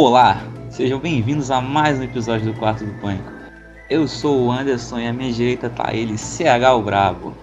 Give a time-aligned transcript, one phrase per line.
[0.00, 0.40] Olá,
[0.70, 3.32] sejam bem-vindos a mais um episódio do Quarto do Pânico.
[3.90, 7.34] Eu sou o Anderson e à minha direita tá ele, CH o Brabo.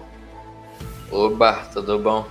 [1.12, 2.26] Oba, tudo bom?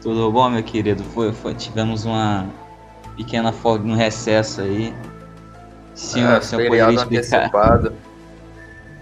[0.00, 1.04] Tudo bom, meu querido?
[1.04, 2.46] Foi, foi, tivemos uma
[3.18, 4.94] pequena folga no recesso aí.
[5.94, 7.36] Senhor, ah, senhor poderia explicar?
[7.36, 7.92] Antecipado.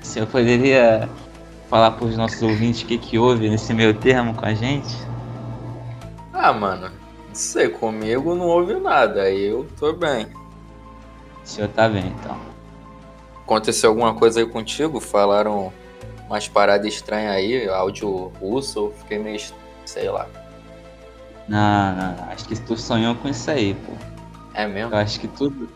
[0.03, 1.09] O senhor poderia
[1.71, 4.93] falar para os nossos ouvintes o que, que houve nesse meio termo com a gente?
[6.33, 6.91] Ah, mano,
[7.39, 10.27] sei, comigo não houve nada, eu tô bem.
[10.27, 12.37] O senhor tá bem, então.
[13.43, 15.01] Aconteceu alguma coisa aí contigo?
[15.01, 15.73] Falaram
[16.27, 19.41] umas paradas estranhas aí, áudio russo, eu fiquei meio,
[19.87, 20.27] sei lá.
[21.49, 23.93] Não, não, não, acho que tu sonhou com isso aí, pô.
[24.53, 24.93] É mesmo?
[24.93, 25.69] Eu acho que tudo.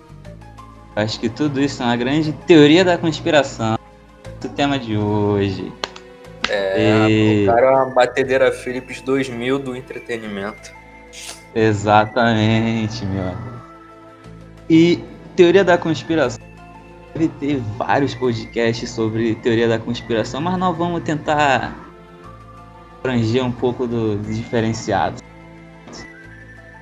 [0.97, 3.79] Eu acho que tudo isso é uma grande teoria da conspiração.
[4.45, 5.73] O tema de hoje.
[6.51, 7.45] É, e...
[7.45, 10.82] o cara é uma batedeira Philips 2000 do entretenimento.
[11.55, 13.35] Exatamente, meu.
[14.69, 15.05] E
[15.37, 16.41] teoria da conspiração.
[17.15, 21.77] Deve ter vários podcasts sobre teoria da conspiração, mas nós vamos tentar
[22.99, 25.21] abranger um pouco do, do diferenciado.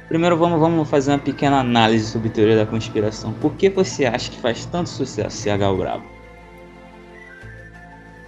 [0.06, 3.32] Primeiro vamos, vamos fazer uma pequena análise sobre teoria da conspiração.
[3.34, 6.04] Por que você acha que faz tanto sucesso CH Bravo?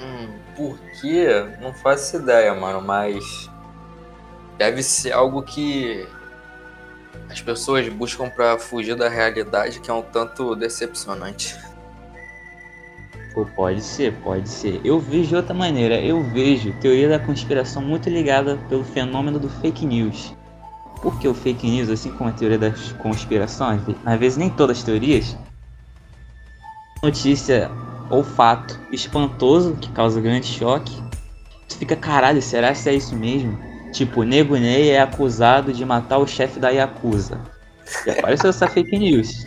[0.01, 1.29] Hum, por quê?
[1.61, 3.51] Não faço ideia, mano, mas
[4.59, 6.07] deve ser algo que
[7.33, 11.57] as pessoas buscam para fugir da realidade, que é um tanto decepcionante.
[13.33, 14.81] Pô, pode ser, pode ser.
[14.85, 15.99] Eu vejo de outra maneira.
[15.99, 20.35] Eu vejo teoria da conspiração muito ligada pelo fenômeno do fake news.
[21.01, 24.85] Porque o fake news, assim como a teoria da conspiração, às vezes nem todas as
[24.85, 25.37] teorias,
[27.03, 27.71] notícia
[28.11, 31.03] ou fato espantoso que causa grande choque,
[31.67, 33.72] tu fica, caralho, será que é isso mesmo?
[33.93, 37.39] Tipo, Nego Ney é acusado de matar o chefe da Yakuza.
[38.07, 39.47] E apareceu essa fake news.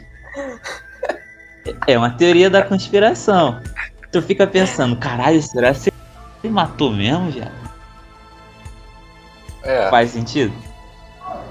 [1.87, 3.59] É uma teoria da conspiração.
[4.11, 5.91] Tu fica pensando, caralho, será que
[6.43, 7.51] ele matou mesmo, já?
[9.63, 9.89] É.
[9.89, 10.53] Faz sentido?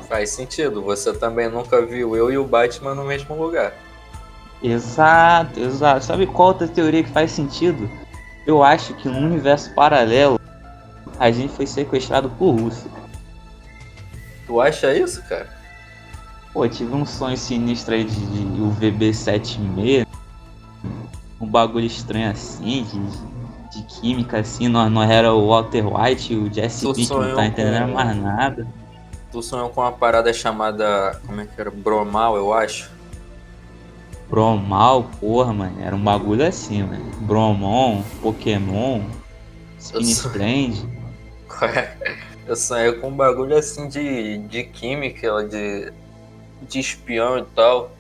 [0.09, 0.81] Faz sentido.
[0.83, 3.73] Você também nunca viu eu e o Batman no mesmo lugar.
[4.63, 6.05] Exato, exato.
[6.05, 7.91] Sabe qual outra teoria que faz sentido?
[8.47, 10.39] Eu acho que num universo paralelo
[11.19, 12.91] a gente foi sequestrado por Rússia.
[14.47, 15.49] Tu acha isso, cara?
[16.53, 20.07] Pô, tive um sonho sinistro aí de, de UVB76.
[21.41, 24.69] Um bagulho estranho assim, de, de química assim.
[24.69, 27.95] Nós, nós era o Walter White, o Jesse Pinkman, não tá entendendo com...
[27.95, 28.67] mais nada.
[29.33, 31.21] Tu sonhou com uma parada chamada.
[31.27, 31.71] Como é que era?
[31.71, 32.89] Bromal, eu acho.
[34.31, 35.77] Bromal, porra, mano.
[35.83, 37.05] Era um bagulho assim, mano.
[37.21, 39.03] Bromon, Pokémon,
[39.79, 41.04] Skin Strange.
[42.47, 45.91] Eu sonhei com um bagulho assim de, de química, de,
[46.63, 47.91] de espião e tal.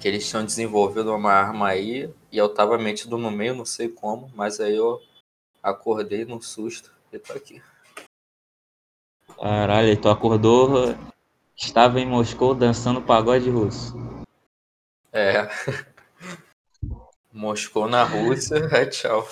[0.00, 3.88] Que eles tinham desenvolvido uma arma aí e eu tava metido no meio, não sei
[3.88, 4.98] como, mas aí eu
[5.62, 7.62] acordei no susto e tô aqui.
[9.38, 10.94] Caralho, tu acordou,
[11.54, 13.94] estava em Moscou dançando pagode russo.
[15.12, 15.48] É.
[17.32, 19.28] Moscou na Rússia, é tchau.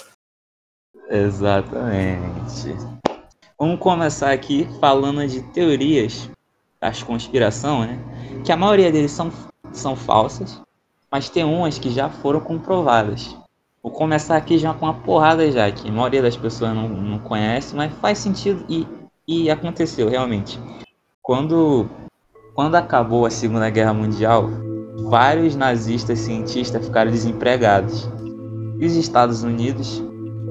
[1.08, 2.74] Exatamente.
[3.60, 6.30] Vamos começar aqui falando de teorias
[6.80, 7.98] das conspiração, né?
[8.44, 9.32] Que a maioria deles são,
[9.72, 10.62] são falsas,
[11.10, 13.36] mas tem umas que já foram comprovadas.
[13.82, 17.18] Vou começar aqui já com uma porrada já, que a maioria das pessoas não, não
[17.18, 18.86] conhece, mas faz sentido e,
[19.26, 20.56] e aconteceu realmente.
[21.20, 21.90] Quando,
[22.54, 24.48] quando acabou a Segunda Guerra Mundial,
[25.08, 28.08] vários nazistas cientistas ficaram desempregados.
[28.78, 30.00] E os Estados Unidos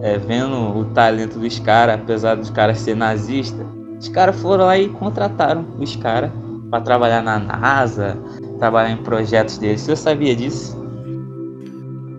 [0.02, 3.66] é, vendo o talento dos caras, apesar dos caras ser nazistas,
[4.00, 6.32] os caras foram lá e contrataram os caras
[6.70, 8.18] para trabalhar na NASA,
[8.60, 9.82] trabalhar em projetos deles.
[9.82, 10.78] Você sabia disso?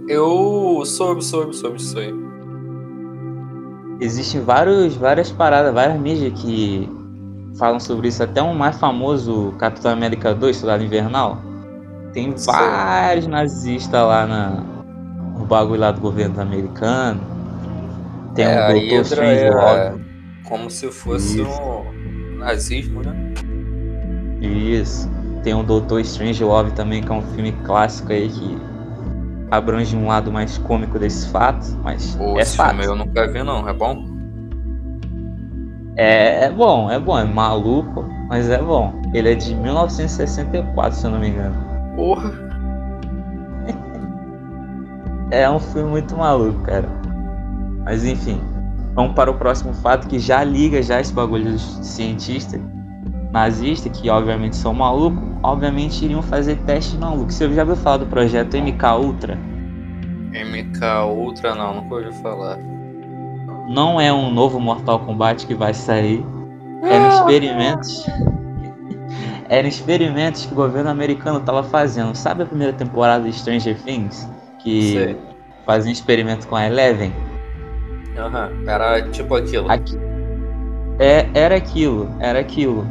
[0.08, 2.14] Eu soube, soube, soube disso aí.
[4.00, 6.88] Existem vários, várias paradas, várias mídias que
[7.58, 8.22] falam sobre isso.
[8.22, 11.38] Até um mais famoso, Capitão América 2, Soldado Invernal.
[12.12, 14.64] Tem vários nazistas lá na,
[15.38, 17.37] no bagulho lá do governo americano
[18.38, 19.94] tem é, um Doutor Strange é
[20.44, 21.60] como se fosse Isso.
[21.60, 23.12] um nazismo, né?
[24.40, 25.10] Isso.
[25.42, 28.56] Tem um Doutor Strange Love também, que é um filme clássico aí que
[29.50, 32.76] abrange um lado mais cômico desse fato, mas Pô, é esse fato.
[32.76, 34.06] filme eu nunca vi não, é bom?
[35.96, 39.02] É, é bom, é bom, é maluco, mas é bom.
[39.12, 41.56] Ele é de 1964, se eu não me engano.
[41.96, 42.32] Porra!
[45.32, 46.97] é um filme muito maluco, cara.
[47.88, 48.38] Mas enfim,
[48.94, 52.60] vamos para o próximo fato que já liga já esse bagulho de cientista,
[53.32, 57.34] nazistas, que obviamente são malucos, obviamente iriam fazer testes malucos.
[57.34, 59.38] Você já ouviu falar do projeto MK Ultra?
[60.34, 62.58] MK Ultra não, nunca ouvi falar.
[63.70, 66.22] Não é um novo Mortal Kombat que vai sair.
[66.82, 68.06] Eram experimentos.
[69.48, 72.14] Eram experimentos que o governo americano estava fazendo.
[72.14, 74.28] Sabe a primeira temporada de Stranger Things?
[74.58, 75.16] Que Sei.
[75.64, 77.10] fazia um experimento com a Eleven?
[78.18, 79.70] Aham, era tipo aquilo.
[79.70, 79.96] Aqui.
[80.98, 82.86] É, era aquilo, era aquilo.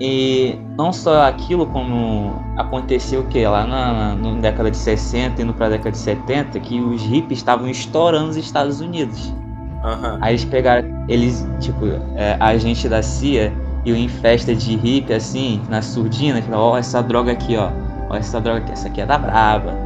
[0.00, 3.46] E não só aquilo, como aconteceu o que?
[3.46, 7.68] Lá na, na, década de 60 indo pra década de 70, que os hippies estavam
[7.68, 9.32] estourando os Estados Unidos.
[9.82, 10.18] Aham.
[10.20, 11.86] Aí eles pegaram, eles, tipo,
[12.16, 13.52] é, a agente da CIA
[13.86, 17.70] iam em festa de hippie, assim, na surdina, que ó, essa droga aqui, ó.
[18.10, 19.85] Ó, essa droga aqui, essa aqui é da braba.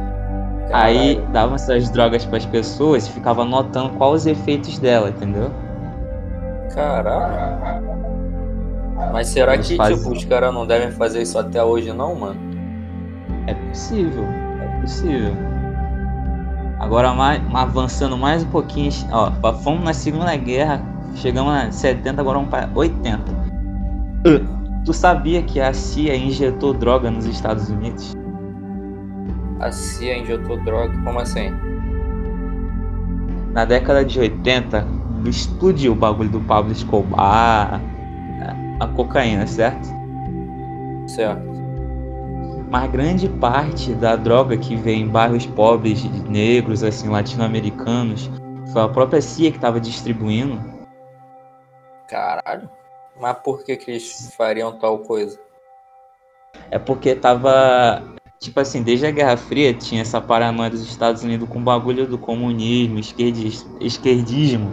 [0.73, 1.33] Aí Caralho.
[1.33, 5.51] davam essas drogas pras pessoas e ficava anotando quais os efeitos dela, entendeu?
[6.73, 7.81] Caralho.
[9.11, 12.15] Mas será Eles que, fazem- tipo, os caras não devem fazer isso até hoje não,
[12.15, 12.39] mano?
[13.47, 14.23] É possível,
[14.61, 15.33] é possível.
[16.79, 20.81] Agora, mais, avançando mais um pouquinho, ó, fomos na Segunda Guerra,
[21.15, 23.23] chegamos a 70, agora vamos para 80.
[24.85, 28.13] Tu sabia que a CIA injetou droga nos Estados Unidos?
[29.61, 31.51] A CIA injetou droga, como assim?
[33.53, 34.87] Na década de 80,
[35.25, 37.79] explodiu o bagulho do Pablo Escobar,
[38.79, 39.87] a cocaína, certo?
[41.07, 41.51] Certo.
[42.71, 48.31] Mas grande parte da droga que vem em bairros pobres, negros, assim, latino-americanos,
[48.71, 50.59] foi a própria CIA que estava distribuindo.
[52.07, 52.69] Caralho.
[53.19, 55.39] Mas por que que eles fariam tal coisa?
[56.71, 58.01] É porque tava.
[58.41, 62.07] Tipo assim, desde a Guerra Fria tinha essa paranoia dos Estados Unidos com o bagulho
[62.07, 64.71] do comunismo, esquerdis- esquerdismo.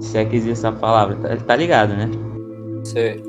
[0.00, 2.10] Se é que existe essa palavra, tá, tá ligado, né?
[2.82, 3.22] Sei.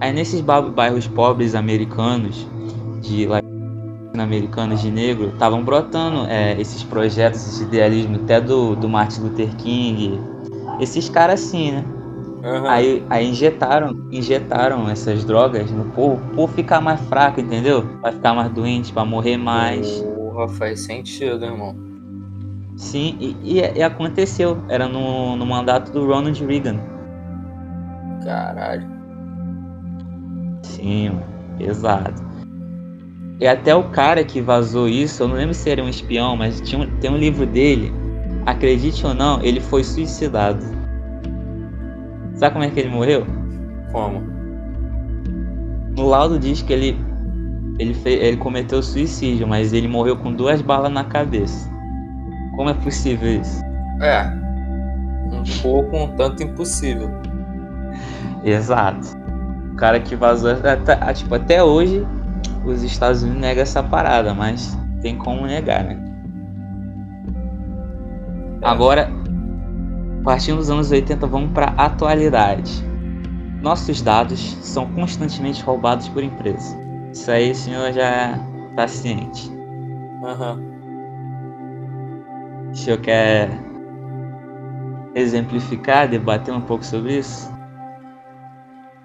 [0.00, 2.44] Aí nesses ba- bairros pobres americanos,
[3.00, 9.20] de latino-americanos de negro, estavam brotando é, esses projetos, esse idealismo até do, do Martin
[9.20, 10.18] Luther King.
[10.80, 11.84] Esses caras assim, né?
[12.42, 12.68] Aham.
[12.68, 17.82] Aí, aí injetaram, injetaram essas drogas no povo, povo ficar mais fraco, entendeu?
[18.00, 20.00] Vai ficar mais doente, vai morrer mais.
[20.00, 21.76] Porra, faz sentido, irmão.
[22.76, 24.56] Sim, e, e- e aconteceu.
[24.68, 26.78] Era no, no mandato do Ronald Reagan.
[28.24, 28.88] Caralho.
[30.62, 31.24] Sim, mano,
[31.58, 32.30] pesado.
[33.38, 36.60] E até o cara que vazou isso, eu não lembro se era um espião, mas
[36.60, 37.92] tinha tem um livro dele.
[38.46, 40.64] Acredite ou não, ele foi suicidado.
[42.40, 43.26] Sabe como é que ele morreu?
[43.92, 44.22] Como?
[45.94, 46.98] No laudo diz que ele
[47.78, 51.70] ele, fe- ele cometeu suicídio, mas ele morreu com duas balas na cabeça.
[52.56, 53.62] Como é possível isso?
[54.00, 54.24] É.
[55.32, 57.10] Um pouco, um tanto impossível.
[58.42, 59.06] Exato.
[59.72, 62.06] O cara que vazou, até, ah, tipo, até hoje
[62.64, 65.98] os Estados Unidos negam essa parada, mas tem como negar, né?
[68.62, 68.66] É.
[68.66, 69.10] Agora,
[70.22, 72.84] partindo dos anos 80, vamos para atualidade.
[73.62, 76.76] Nossos dados são constantemente roubados por empresas.
[77.12, 78.38] Isso aí o senhor já
[78.74, 79.50] tá ciente.
[80.24, 80.62] Aham.
[82.70, 83.50] O senhor quer
[85.14, 87.52] exemplificar, debater um pouco sobre isso?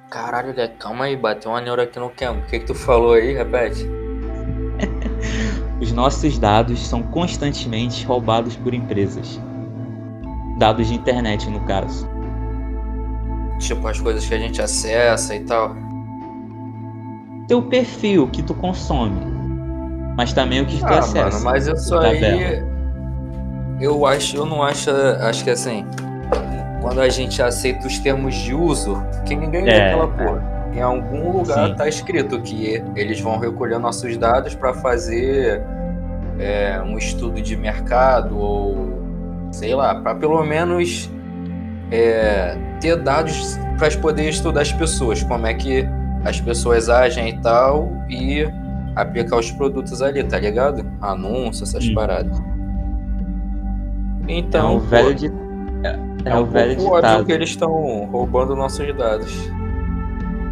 [0.10, 2.42] Caralho, Lé, calma aí, bateu uma neura aqui no campo.
[2.42, 3.34] O que que tu falou aí?
[3.34, 3.86] Repete.
[5.82, 9.40] Os nossos dados são constantemente roubados por empresas.
[10.58, 12.08] Dados de internet, no caso.
[13.60, 15.76] Tipo, as coisas que a gente acessa e tal.
[17.48, 19.20] Teu perfil, que tu consome.
[20.18, 21.24] Mas também o que tu Ah, acessa.
[21.32, 22.26] mano, mas isso Tabela.
[22.28, 22.64] aí.
[23.80, 24.90] Eu acho, eu não acho.
[25.22, 25.86] Acho que assim.
[26.82, 30.56] Quando a gente aceita os termos de uso, que ninguém lê É, aquela porra.
[30.74, 31.76] Em algum lugar Sim.
[31.76, 35.62] tá escrito que eles vão recolher nossos dados para fazer
[36.38, 39.05] é, um estudo de mercado ou
[39.56, 41.10] sei lá, para pelo menos
[41.92, 45.86] é, ter dados para poder estudar as pessoas, como é que
[46.26, 48.46] as pessoas agem e tal, e
[48.96, 50.86] aplicar os produtos ali, tá ligado?
[51.02, 51.94] Anúncio, essas Hum.
[51.94, 52.38] paradas.
[54.28, 55.28] É Então, o pô, velho de.
[55.28, 55.88] É,
[56.26, 57.26] é, é o um velho ditado.
[57.26, 57.72] que eles estão
[58.12, 59.52] roubando nossos dados.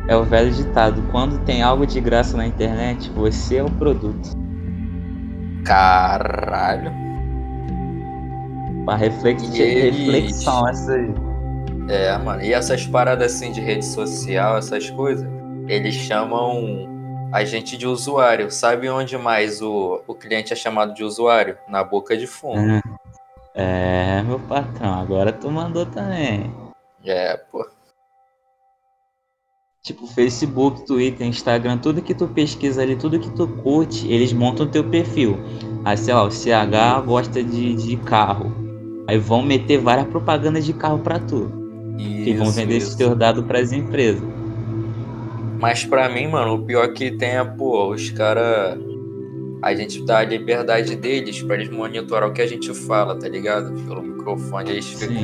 [0.07, 1.01] É o velho ditado.
[1.11, 4.29] Quando tem algo de graça na internet, você é o produto.
[5.65, 7.02] Caralho.
[8.85, 9.43] Pra reflex...
[9.53, 11.13] Eles- reflexão essa aí.
[11.89, 12.41] É, mano.
[12.41, 15.27] E essas paradas assim de rede social, essas coisas,
[15.67, 16.89] eles chamam
[17.31, 18.49] a gente de usuário.
[18.51, 21.57] Sabe onde mais o, o cliente é chamado de usuário?
[21.67, 22.81] Na boca de fumo.
[23.55, 26.51] É, meu patrão, agora tu mandou também.
[27.05, 27.67] É, pô.
[29.83, 34.65] Tipo, Facebook, Twitter, Instagram, tudo que tu pesquisa ali, tudo que tu curte, eles montam
[34.65, 35.37] teu perfil.
[35.83, 38.62] Aí, sei lá, o CH gosta de, de carro.
[39.07, 41.51] Aí vão meter várias propagandas de carro pra tu.
[41.97, 42.87] Isso, que vão vender isso.
[42.87, 44.23] esses teus dados pras empresas.
[45.59, 48.77] Mas pra mim, mano, o pior que tem é, pô, os caras.
[49.61, 53.29] A gente dá a liberdade deles pra eles monitorar o que a gente fala, tá
[53.29, 53.71] ligado?
[53.87, 55.15] Pelo microfone, eles ficam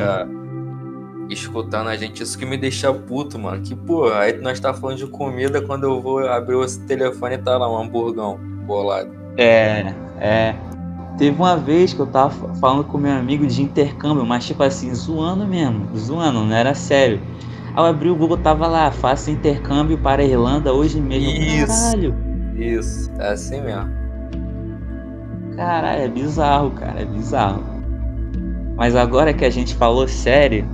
[1.30, 2.24] escutando a gente.
[2.24, 3.62] Isso que me deixa puto, mano.
[3.62, 7.58] Que, pô, aí nós tá falando de comida, quando eu vou abrir o telefone tá
[7.58, 9.12] lá um hamburgão bolado.
[9.38, 10.56] É, é.
[11.20, 14.64] Teve uma vez que eu tava fa- falando com meu amigo de intercâmbio, mas tipo
[14.64, 17.22] assim, zoando mesmo, zoando, não era sério.
[17.76, 21.30] Aí eu abri o Google, tava lá, faça intercâmbio para a Irlanda hoje mesmo.
[21.30, 21.68] Isso.
[21.68, 22.16] Caralho,
[22.56, 23.90] Isso, é assim mesmo.
[25.58, 27.64] caralho, é bizarro, cara, é bizarro.
[28.78, 30.66] Mas agora que a gente falou sério,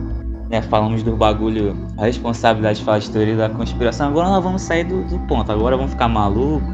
[0.47, 4.61] né, falamos do bagulho, a responsabilidade de falar de teoria da conspiração, agora nós vamos
[4.61, 6.71] sair do, do ponto, agora vamos ficar maluco.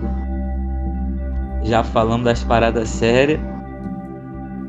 [1.64, 3.40] Já falamos das paradas sérias.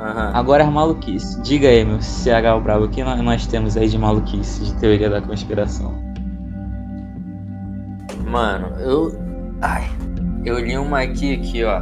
[0.02, 0.32] Aham.
[0.34, 1.40] Agora as maluquices.
[1.42, 5.08] Diga aí, meu CH Bravo, o que nós, nós temos aí de maluquice, de teoria
[5.08, 6.02] da conspiração?
[8.26, 9.12] Mano, eu.
[9.60, 9.84] Ai.
[10.44, 11.80] Eu li uma aqui que, ó.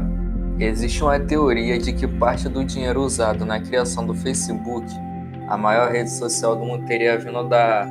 [0.59, 4.87] Existe uma teoria de que parte do dinheiro usado na criação do Facebook,
[5.49, 7.87] a maior rede social do mundo, teria vindo da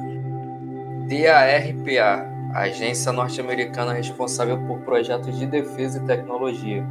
[1.08, 6.86] DARPA, agência norte-americana responsável por projetos de defesa e tecnologia,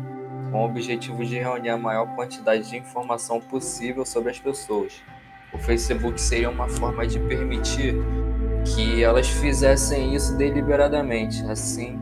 [0.50, 5.02] com o objetivo de reunir a maior quantidade de informação possível sobre as pessoas.
[5.52, 7.94] O Facebook seria uma forma de permitir
[8.64, 11.98] que elas fizessem isso deliberadamente, assim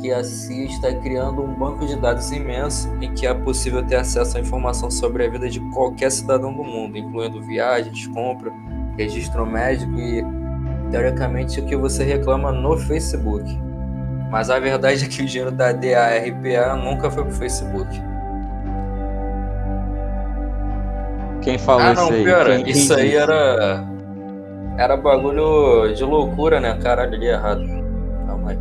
[0.00, 3.96] que a CIA está criando um banco de dados imenso em que é possível ter
[3.96, 8.52] acesso à informação sobre a vida de qualquer cidadão do mundo, incluindo viagens, compra,
[8.96, 10.24] registro médico e,
[10.90, 13.67] teoricamente, o que você reclama no Facebook.
[14.30, 17.88] Mas a verdade é que o dinheiro da DARPA nunca foi pro Facebook.
[21.40, 22.24] Quem falou ah, isso não, aí?
[22.24, 23.16] pera, Quem- quem isso aí disse?
[23.16, 23.84] era.
[24.76, 26.78] Era bagulho de loucura, né?
[26.82, 27.62] Caralho, ali errado.
[28.26, 28.58] Calma aí.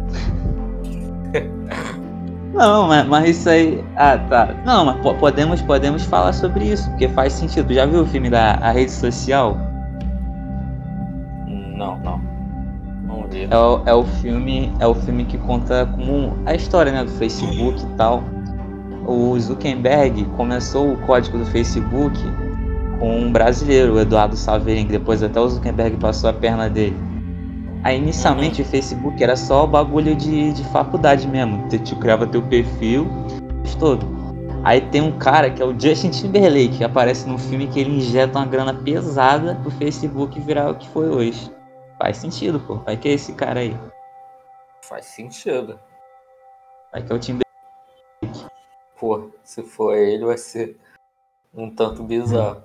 [2.53, 3.83] Não, mas, mas isso aí.
[3.95, 4.49] Ah, tá.
[4.65, 7.71] Não, mas po- podemos, podemos falar sobre isso, porque faz sentido.
[7.71, 9.55] Já viu o filme da a Rede Social?
[11.45, 12.19] Não, não.
[13.31, 14.71] É o, é o filme.
[14.79, 18.23] É o filme que conta como a história né, do Facebook e tal.
[19.05, 22.19] O Zuckerberg começou o código do Facebook
[22.99, 26.97] com um brasileiro, o Eduardo Saverin, depois até o Zuckerberg passou a perna dele.
[27.83, 31.63] Aí inicialmente o Facebook era só bagulho de, de faculdade mesmo.
[31.69, 33.07] Tu, tu criava teu perfil,
[33.79, 34.05] todo.
[34.63, 37.97] Aí tem um cara que é o Justin Timberlake, que aparece no filme que ele
[37.97, 41.56] injeta uma grana pesada pro Facebook virar o que foi hoje.
[41.99, 42.75] Faz sentido, pô.
[42.77, 43.75] Vai que é esse cara aí.
[44.83, 45.79] Faz sentido.
[46.91, 48.45] Vai que é o Timberlake.
[48.99, 50.77] Pô, se for ele, vai ser
[51.53, 52.61] um tanto bizarro.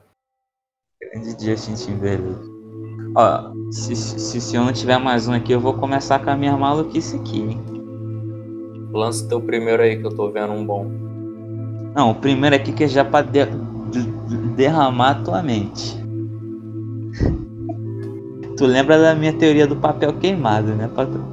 [1.00, 2.52] Grande Justin Timberlake.
[3.16, 6.36] Ó, se, se, se eu não tiver mais um aqui, eu vou começar com a
[6.36, 7.60] minha maluquice aqui, hein?
[8.92, 10.84] Lança o teu primeiro aí que eu tô vendo um bom.
[11.94, 13.44] Não, o primeiro aqui que é já pra de-
[13.90, 15.96] de- derramar a tua mente.
[18.62, 21.25] Tu lembra da minha teoria do papel queimado, né, patrão?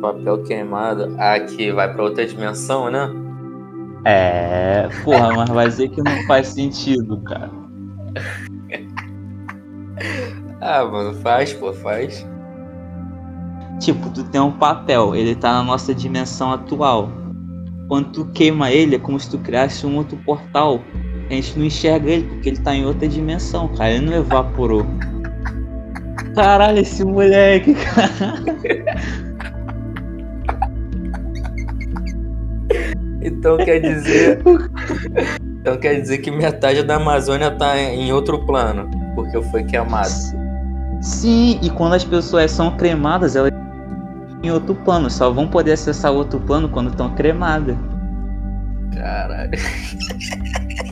[0.00, 1.14] Papel queimado.
[1.18, 3.10] Ah, que vai pra outra dimensão, né?
[4.06, 7.50] É, porra, mas vai dizer que não faz sentido, cara.
[10.58, 12.26] Ah, mano, faz, pô, faz.
[13.78, 17.10] Tipo, tu tem um papel, ele tá na nossa dimensão atual.
[17.88, 20.80] Quando tu queima ele, é como se tu criasse um outro portal.
[21.28, 23.90] A gente não enxerga ele porque ele tá em outra dimensão, cara.
[23.90, 24.86] Ele não evaporou.
[26.34, 28.34] Caralho, esse moleque, cara.
[33.22, 34.42] Então quer dizer.
[35.60, 38.90] então quer dizer que metade da Amazônia tá em outro plano.
[39.14, 40.10] Porque foi queimado.
[41.00, 43.52] Sim, e quando as pessoas são cremadas, elas
[44.42, 45.08] em outro plano.
[45.08, 47.76] Só vão poder acessar outro plano quando estão cremadas.
[48.94, 49.50] Caralho.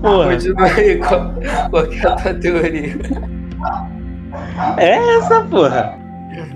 [0.00, 1.34] Porra, Continua aí, qual,
[1.70, 2.94] qual que é a tua teoria?
[4.78, 5.98] é essa, porra.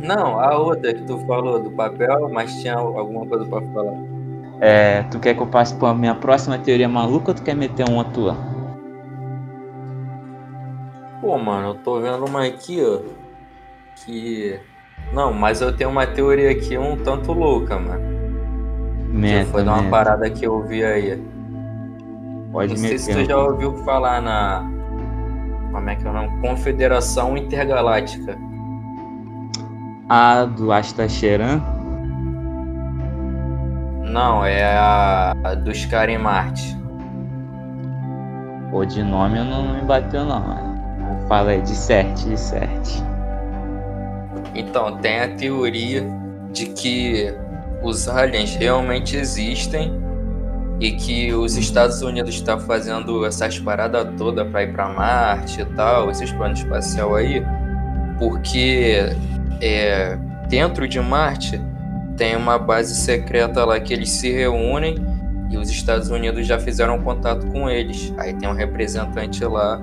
[0.02, 3.94] Não, a outra que tu falou do papel, mas tinha alguma coisa pra falar.
[4.60, 7.86] É, tu quer que eu passe pra minha próxima teoria maluca ou tu quer meter
[7.88, 8.36] uma tua?
[11.20, 13.00] Pô, mano, eu tô vendo uma aqui, ó.
[13.96, 14.58] Que.
[15.12, 18.16] Não, mas eu tenho uma teoria aqui um tanto louca, mano.
[19.08, 19.90] Meta, foi de uma meta.
[19.90, 21.22] parada que eu vi aí.
[22.56, 24.64] Pode Não sei se tu já ouviu falar na.
[25.70, 26.40] Como é que é o nome?
[26.40, 28.34] Confederação Intergaláctica.
[30.08, 31.60] A do Astacheran?
[34.04, 36.74] Não, é a, a dos caras em Marte.
[38.70, 40.42] Pô, de nome eu não me bateu não.
[41.28, 43.04] Fala aí, de certo, de certo.
[44.54, 46.06] Então, tem a teoria
[46.52, 47.34] de que
[47.82, 50.05] os aliens realmente existem
[50.78, 55.62] e que os Estados Unidos estão tá fazendo essas paradas todas para ir para Marte
[55.62, 57.42] e tal, esses planos espacial aí,
[58.18, 59.16] porque
[59.60, 60.18] é,
[60.48, 61.60] dentro de Marte
[62.16, 64.96] tem uma base secreta lá que eles se reúnem
[65.50, 68.12] e os Estados Unidos já fizeram contato com eles.
[68.18, 69.80] Aí tem um representante lá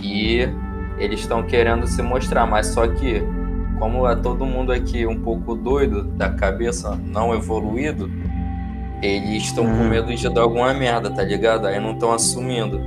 [0.00, 0.48] e
[0.98, 3.22] eles estão querendo se mostrar, mas só que
[3.78, 8.08] como é todo mundo aqui um pouco doido da cabeça, não evoluído,
[9.02, 9.88] eles estão com uhum.
[9.88, 11.66] medo de dar alguma merda, tá ligado?
[11.66, 12.80] Aí não estão assumindo.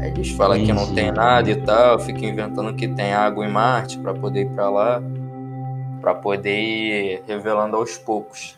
[0.00, 0.72] Aí eles falam Entendi.
[0.72, 4.42] que não tem nada e tal, ficam inventando que tem água em Marte para poder
[4.42, 5.02] ir para lá,
[6.00, 8.56] para poder ir revelando aos poucos.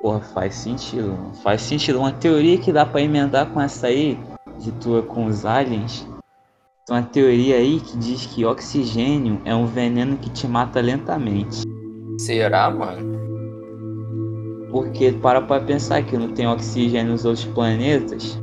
[0.00, 1.16] Porra, faz sentido.
[1.42, 2.00] Faz sentido.
[2.00, 4.18] Uma teoria que dá para emendar com essa aí,
[4.58, 6.06] de tua com os aliens.
[6.86, 11.62] Tem uma teoria aí que diz que oxigênio é um veneno que te mata lentamente.
[12.18, 13.15] Será, mano?
[14.70, 18.38] Porque para pra pensar que não tem oxigênio nos outros planetas.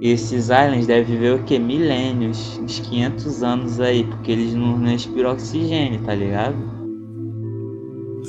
[0.00, 1.58] Esses aliens devem viver o que?
[1.58, 6.56] Milênios, uns 500 anos aí, porque eles não, não respiram oxigênio, tá ligado?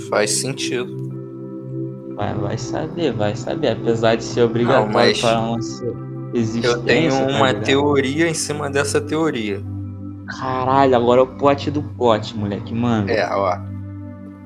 [0.10, 1.02] Faz sentido.
[2.16, 3.70] Vai, vai saber, vai saber.
[3.70, 5.58] Apesar de ser obrigatório não, mas para uma
[6.34, 6.68] existência.
[6.68, 9.62] Eu tenho tá uma tá teoria em cima dessa teoria.
[10.28, 13.10] Caralho, agora é o pote do pote, moleque, mano.
[13.10, 13.71] É, ó.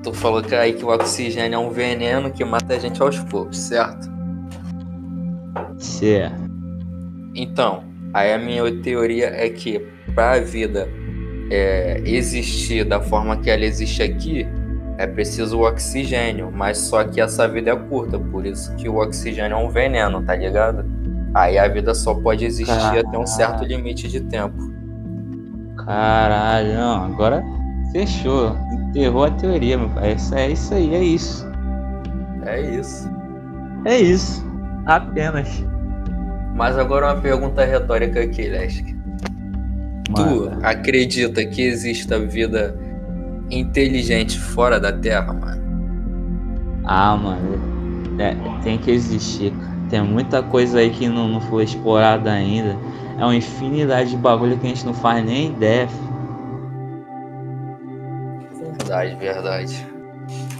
[0.06, 3.18] Tu falou que aí que o oxigênio é um veneno que mata a gente aos
[3.18, 4.08] poucos, certo?
[5.78, 6.48] Certo.
[7.34, 7.82] Então,
[8.14, 10.88] aí a minha teoria é que para a vida
[11.50, 14.46] é, existir da forma que ela existe aqui,
[14.96, 18.98] é preciso o oxigênio, mas só que essa vida é curta, por isso que o
[18.98, 20.84] oxigênio é um veneno, tá ligado?
[21.34, 23.08] Aí a vida só pode existir Caralho.
[23.08, 24.56] até um certo limite de tempo.
[25.84, 27.42] Caralho, não, agora
[27.90, 28.56] fechou
[29.02, 30.16] errou a teoria, meu pai.
[30.34, 31.46] É isso aí, é isso.
[32.44, 33.10] É isso.
[33.84, 34.44] É isso.
[34.86, 35.64] Apenas.
[36.54, 38.96] Mas agora uma pergunta retórica aqui, Lesk.
[40.14, 42.78] Tu acredita que exista vida
[43.50, 45.62] inteligente fora da Terra, mano?
[46.84, 47.58] Ah, mano.
[48.18, 49.52] É, tem que existir.
[49.90, 52.76] Tem muita coisa aí que não, não foi explorada ainda.
[53.18, 55.88] É uma infinidade de bagulho que a gente não faz nem ideia.
[58.86, 59.86] Verdade, verdade.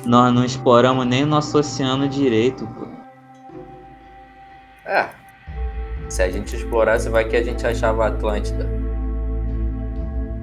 [0.04, 2.86] Nós não exploramos nem o nosso oceano direito, pô.
[4.84, 5.08] É.
[6.08, 8.68] Se a gente explorasse, vai que a gente achava a Atlântida.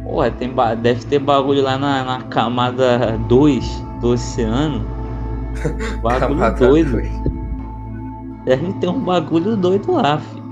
[0.04, 3.65] Porra, tem deve ter bagulho lá na, na camada 2
[4.02, 4.86] do oceano.
[6.02, 7.02] Bagulho doido.
[8.43, 10.43] Deve ter um bagulho doido lá, filho.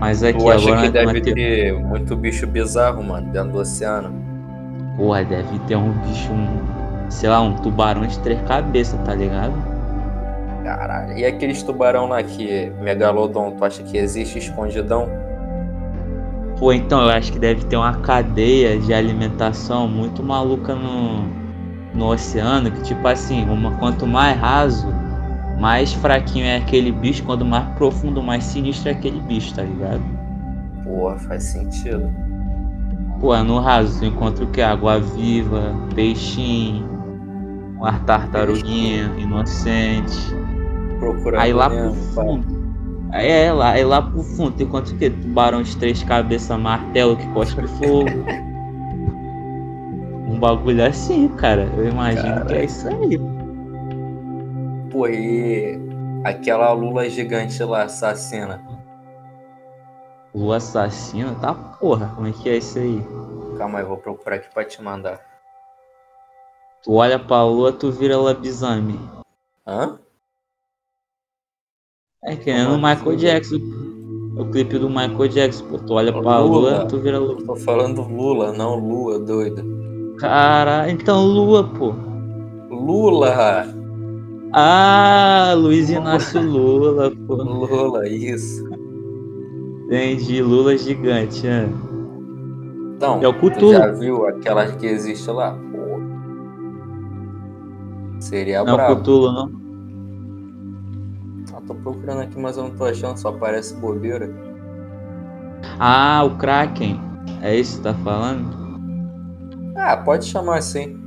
[0.00, 0.82] Mas aqui tu acha agora.
[0.82, 4.31] que deve ter muito bicho bizarro, mano, dentro do oceano?
[4.96, 9.54] Porra, deve ter um bicho, um, sei lá, um tubarão de três cabeças, tá ligado?
[10.62, 11.18] Caralho.
[11.18, 15.08] E aqueles tubarão lá que Megalodon, tu acha que existe escondidão?
[16.58, 21.26] Pô, então eu acho que deve ter uma cadeia de alimentação muito maluca no,
[21.94, 24.86] no oceano, que tipo assim, uma, quanto mais raso,
[25.58, 30.02] mais fraquinho é aquele bicho, quanto mais profundo, mais sinistro é aquele bicho, tá ligado?
[30.84, 32.08] Porra, faz sentido.
[33.22, 34.60] Pô, no raso tu encontra o que?
[34.60, 36.84] Água viva, peixinho,
[37.76, 40.34] uma tartaruguinha inocente.
[40.98, 42.60] Procura aí lá pro fundo.
[43.12, 45.08] Aí é, lá, aí lá pro fundo tu encontra o que?
[45.08, 48.10] Tubarão de três cabeças, martelo que cospe fogo.
[50.28, 51.70] um bagulho assim, cara.
[51.76, 52.44] Eu imagino cara.
[52.46, 53.20] que é isso aí.
[54.90, 55.78] Pô, e
[56.24, 58.60] aquela lula gigante lá, assassina.
[60.34, 61.34] O assassino?
[61.40, 63.02] Tá porra, como é que é isso aí?
[63.58, 65.20] Calma aí, vou procurar aqui pra te mandar.
[66.82, 68.98] Tu olha pra lua, tu vira lobisomem.
[69.66, 69.98] Hã?
[72.24, 73.56] É que nem no Michael Jackson.
[74.36, 75.78] O clipe do Michael Jackson, pô.
[75.78, 77.36] Tu olha pra lua, lua tu vira lua.
[77.44, 79.62] Tô falando Lula, não Lua, doido.
[80.18, 81.94] Cara, então Lua, pô.
[82.70, 83.66] Lula!
[84.54, 87.34] Ah, Luiz Inácio Lula, pô.
[87.34, 88.64] Lula, isso.
[89.92, 91.68] Entendi, Lula gigante, é.
[92.96, 93.74] Então, é o Cthulhu.
[93.74, 95.52] já viu aquelas que existe lá?
[95.70, 96.00] Pô.
[98.18, 99.52] Seria não é o Cthulhu, não?
[101.54, 104.34] Ah, tô procurando aqui, mas eu não tô achando, só aparece bobeira.
[105.78, 106.98] Ah, o Kraken.
[107.42, 108.48] É isso que tá falando?
[109.76, 110.98] Ah, pode chamar assim.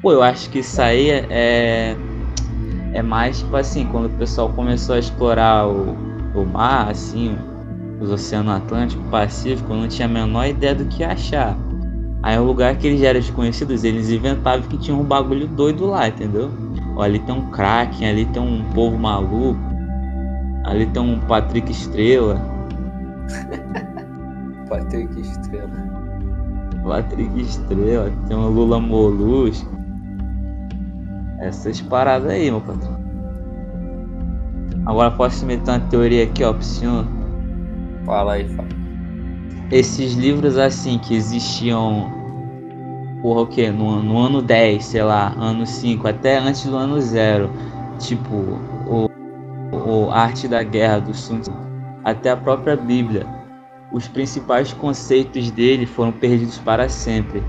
[0.00, 1.96] Pô, eu acho que isso aí é.
[2.94, 6.05] É mais tipo assim, quando o pessoal começou a explorar o,
[6.40, 7.36] o mar, assim,
[8.00, 11.56] os oceanos Atlântico, Pacífico, eu não tinha a menor ideia do que achar.
[12.22, 15.86] Aí o lugar que eles já eram desconhecidos, eles inventavam que tinha um bagulho doido
[15.86, 16.50] lá, entendeu?
[16.96, 19.58] Ó, ali tem um Kraken, ali tem um povo maluco,
[20.64, 22.40] ali tem um Patrick Estrela.
[24.68, 25.70] Patrick Estrela.
[26.84, 29.76] Patrick Estrela, tem um Lula Molusco.
[31.38, 32.95] Essas paradas aí, meu patrão.
[34.86, 37.04] Agora posso meter uma teoria aqui, ó, pro senhor.
[38.04, 38.68] Fala aí, fala.
[39.70, 42.16] Esses livros assim que existiam
[43.26, 43.72] porra, o quê?
[43.72, 47.50] No, no ano 10, sei lá, ano 5, até antes do ano 0.
[47.98, 48.36] Tipo,
[48.86, 49.10] o,
[49.72, 51.52] o Arte da Guerra do Sun Tzu,
[52.04, 53.26] até a própria Bíblia.
[53.90, 57.42] Os principais conceitos dele foram perdidos para sempre.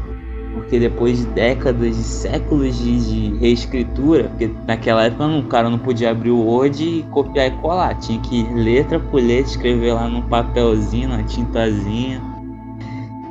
[0.58, 5.80] Porque depois de décadas e séculos de, de reescritura, porque naquela época o cara não
[5.80, 7.96] podia abrir o Word e copiar e colar.
[7.96, 12.22] Tinha que ir letra por letra, escrever lá num papelzinho, na tintazinha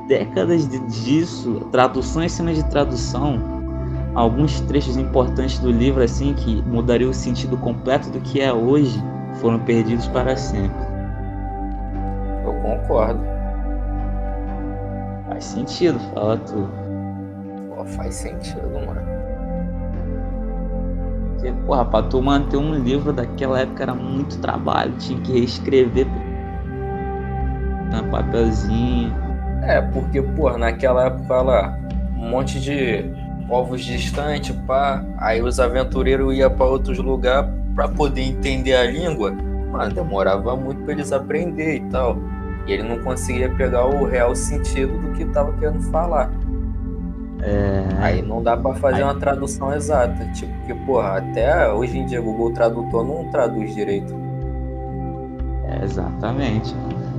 [0.07, 3.41] décadas disso, tradução em de tradução,
[4.15, 9.03] alguns trechos importantes do livro assim que mudariam o sentido completo do que é hoje
[9.41, 10.87] foram perdidos para sempre.
[12.45, 13.21] Eu concordo.
[15.29, 16.86] Faz sentido, fala tu.
[17.95, 19.01] Faz sentido, mano.
[21.35, 26.07] Porque, porra, pra tu manter um livro daquela época era muito trabalho, tinha que reescrever
[27.91, 29.27] na papelzinho
[29.67, 31.79] é, porque, pô, naquela época lá,
[32.17, 33.05] um monte de
[33.49, 35.05] povos distantes, pá.
[35.19, 39.33] Aí os aventureiros iam para outros lugares para poder entender a língua.
[39.33, 42.17] Mano, demorava muito para eles aprender e tal.
[42.67, 46.31] E ele não conseguia pegar o real sentido do que tava querendo falar.
[47.47, 47.87] É...
[48.01, 49.03] Aí não dá para fazer Aí...
[49.05, 50.27] uma tradução exata.
[50.33, 54.13] Tipo, que, porra, até hoje em dia o Google Tradutor não traduz direito.
[55.65, 56.75] É, exatamente.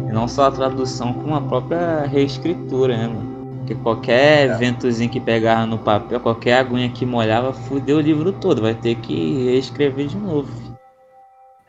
[0.07, 3.37] E não só a tradução, como a própria reescritura, né, mano?
[3.59, 4.57] Porque qualquer é.
[4.57, 8.61] ventozinho que pegava no papel, qualquer aguinha que molhava, fudeu o livro todo.
[8.61, 10.49] Vai ter que reescrever de novo.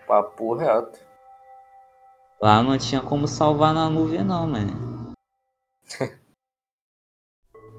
[0.07, 0.99] Papo reto.
[2.41, 5.15] Lá não tinha como salvar na nuvem, não, mano.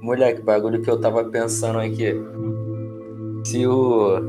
[0.02, 2.16] Moleque, bagulho que eu tava pensando aqui.
[3.44, 4.22] Se o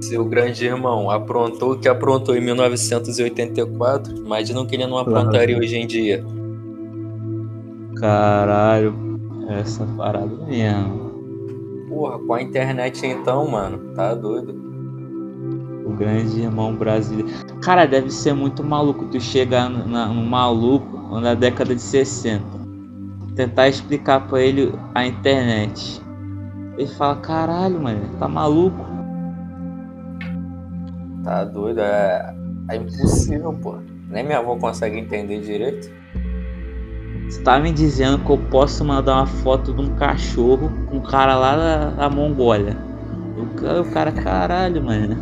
[0.00, 5.64] seu grande irmão aprontou o que aprontou em 1984, imagina que ele não aprontaria claro.
[5.64, 6.24] hoje em dia.
[7.96, 8.94] Caralho,
[9.48, 11.08] essa parada mesmo.
[11.88, 14.52] Porra, com a internet então, mano, tá doido.
[15.84, 17.30] O grande irmão brasileiro.
[17.62, 22.57] Cara, deve ser muito maluco tu chegar no maluco na década de 60.
[23.38, 26.02] Tentar explicar pra ele a internet.
[26.76, 28.84] Ele fala, caralho, mano, tá maluco?
[31.22, 31.78] Tá doido?
[31.78, 32.34] É,
[32.68, 33.76] é impossível, pô.
[34.10, 35.88] Nem minha avó consegue entender direito.
[37.28, 41.00] Você tá me dizendo que eu posso mandar uma foto de um cachorro com um
[41.00, 42.76] cara lá da, da Mongólia.
[43.36, 45.16] O, o cara, caralho, mano.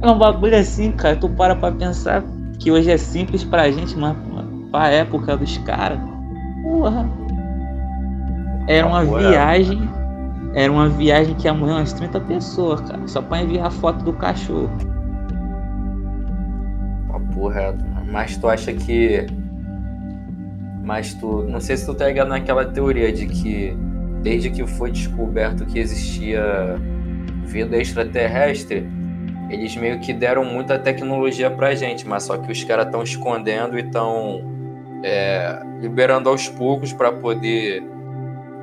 [0.00, 1.16] É um bagulho assim, cara.
[1.16, 2.22] Tu para pra pensar
[2.60, 4.16] que hoje é simples pra gente, mas
[4.70, 6.13] pra época dos caras.
[6.64, 7.08] Porra.
[8.66, 9.88] Era uma viagem
[10.54, 13.06] era uma viagem que ia morrer umas 30 pessoas, cara.
[13.08, 14.70] Só pra enviar a foto do cachorro.
[17.34, 17.74] porra,
[18.10, 19.26] mas tu acha que.
[20.84, 21.42] Mas tu.
[21.42, 23.76] Não sei se tu tá ligado naquela teoria de que
[24.22, 26.76] desde que foi descoberto que existia
[27.44, 28.88] vida extraterrestre,
[29.50, 33.76] eles meio que deram muita tecnologia pra gente, mas só que os caras estão escondendo
[33.76, 34.53] e estão
[35.04, 37.82] é, liberando aos poucos para poder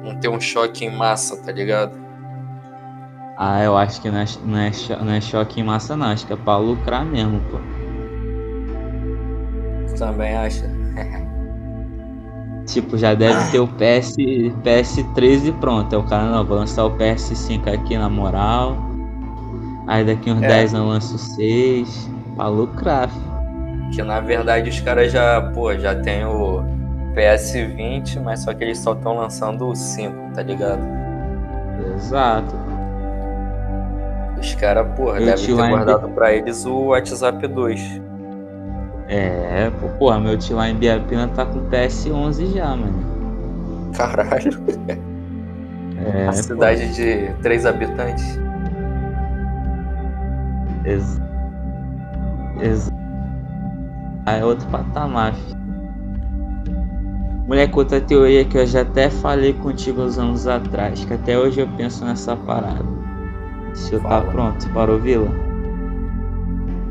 [0.04, 1.96] não ter um choque em massa, tá ligado?
[3.38, 4.72] Ah, eu acho que não é, não é,
[5.04, 6.08] não é choque em massa, não.
[6.08, 7.60] Acho que é pra lucrar mesmo, pô.
[9.88, 10.66] Tu também acha?
[12.66, 14.16] tipo, já deve ter o PS,
[14.64, 15.94] PS3 e pronto.
[15.94, 18.78] É o cara, não, vou lançar o PS5 aqui na moral.
[19.88, 20.48] Aí daqui uns é.
[20.48, 22.10] 10 eu lanço o 6.
[22.36, 23.41] Pra lucrar, filho.
[23.94, 26.64] Que na verdade os caras já, pô, já tem o
[27.14, 30.82] PS20, mas só que eles só estão lançando o 5, tá ligado?
[31.96, 32.56] Exato.
[34.40, 36.12] Os caras, porra, devem ter guardado em...
[36.14, 38.02] pra eles o WhatsApp 2.
[39.08, 43.92] É, porra, meu tio lá em Biapina tá com PS11 já, mano.
[43.96, 44.52] Caralho.
[46.16, 48.40] É, A cidade de 3 habitantes.
[50.86, 51.22] Ex...
[52.60, 52.92] Ex...
[54.26, 55.34] Aí é outro patamar.
[57.48, 61.60] Moleque, outra teoria que eu já até falei contigo uns anos atrás, que até hoje
[61.62, 62.86] eu penso nessa parada.
[63.74, 65.28] Se eu tá pronto para ouvi-la?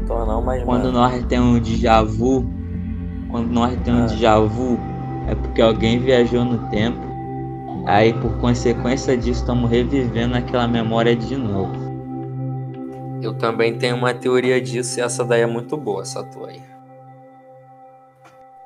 [0.06, 2.44] Tô não, mas Quando mano, nós temos um déjà vu,
[3.30, 4.08] quando nós temos um Ah.
[4.08, 4.78] déjà vu,
[5.28, 6.98] é porque alguém viajou no tempo.
[7.86, 11.72] Aí por consequência disso estamos revivendo aquela memória de novo.
[13.22, 16.62] eu também tenho uma teoria disso e essa daí é muito boa, essa tua aí.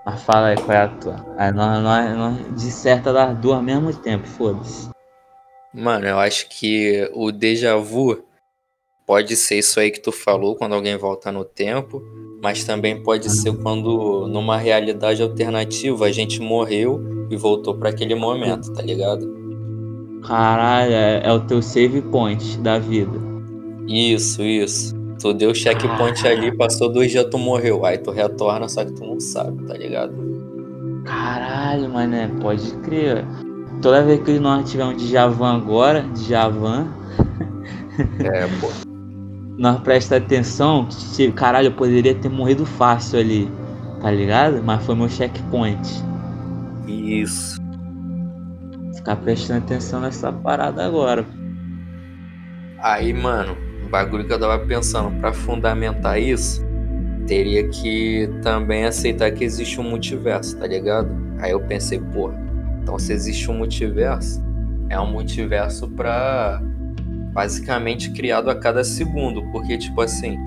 [0.04, 1.34] Mas fala aí qual é a tua.
[1.38, 4.90] Aí nós, nós, nós disserta das duas ao mesmo tempo, foda-se.
[5.72, 8.22] Mano, eu acho que o déjà vu
[9.06, 12.02] pode ser isso aí que tu falou quando alguém volta no tempo,
[12.42, 18.14] mas também pode ser quando numa realidade alternativa a gente morreu e voltou pra aquele
[18.14, 19.26] momento, tá ligado?
[20.26, 23.18] Caralho, é, é o teu save point da vida.
[23.86, 24.94] Isso, isso.
[25.20, 27.84] Tu deu checkpoint ali, passou dois dias, tu morreu.
[27.84, 30.12] Aí tu retorna, só que tu não sabe, tá ligado?
[31.04, 33.24] Caralho, mané, pode crer.
[33.80, 36.88] Toda vez que nós tivermos de Javan agora, de Javan,
[38.20, 38.68] É, pô.
[39.58, 43.48] nós presta atenção que, tipo, caralho, eu poderia ter morrido fácil ali,
[44.00, 44.62] tá ligado?
[44.62, 46.02] Mas foi meu checkpoint.
[46.88, 47.56] Isso.
[48.96, 51.24] Ficar prestando atenção nessa parada agora.
[52.80, 56.64] Aí, mano, o bagulho que eu tava pensando, pra fundamentar isso,
[57.26, 61.08] teria que também aceitar que existe um multiverso, tá ligado?
[61.38, 62.34] Aí eu pensei, porra,
[62.82, 64.42] então se existe um multiverso,
[64.88, 66.60] é um multiverso pra
[67.32, 70.38] basicamente criado a cada segundo, porque tipo assim,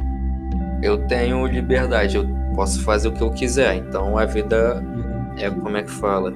[0.81, 4.83] eu tenho liberdade, eu posso fazer o que eu quiser, então a vida
[5.37, 6.33] é como é que fala?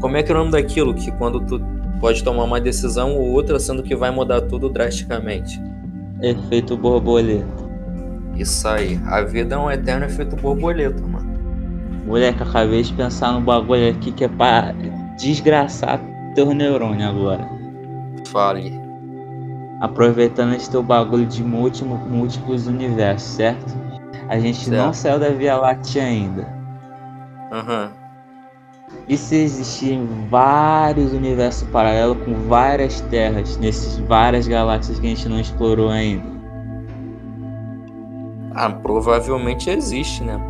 [0.00, 1.60] Como é que é o nome daquilo que quando tu
[2.00, 5.60] pode tomar uma decisão ou outra, sendo que vai mudar tudo drasticamente?
[6.22, 7.46] Efeito borboleta.
[8.36, 8.98] Isso aí.
[9.06, 11.30] A vida é um eterno efeito borboleta, mano.
[12.06, 14.72] Moleque, acabei de pensar no bagulho aqui que é pra
[15.18, 16.00] desgraçar
[16.34, 17.46] teu neurônio agora.
[18.28, 18.72] Fale.
[19.80, 23.74] Aproveitando esse teu bagulho de múltiplo, múltiplos universos, certo?
[24.28, 24.94] A gente não Certo.
[24.94, 26.46] saiu da Via Láctea ainda.
[27.52, 27.90] Aham.
[29.10, 35.28] E se existirem vários universos paralelos com várias terras nesses várias galáxias que a gente
[35.28, 36.22] não explorou ainda?
[38.54, 40.40] Ah, provavelmente existe, né?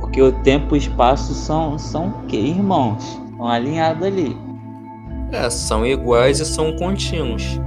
[0.00, 3.20] Porque o tempo e o espaço são, são o quê, irmãos?
[3.30, 4.34] Estão alinhados ali.
[5.30, 7.60] É, são iguais e são contínuos.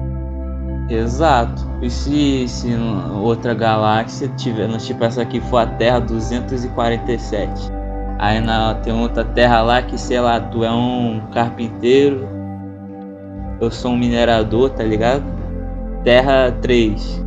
[0.89, 1.69] Exato.
[1.83, 2.69] E se, se
[3.13, 7.80] outra galáxia tiver, no tipo essa aqui for a Terra 247?
[8.21, 12.29] Aí na, tem outra Terra lá que, sei lá, tu é um carpinteiro,
[13.59, 15.23] eu sou um minerador, tá ligado?
[16.03, 17.25] Terra 3.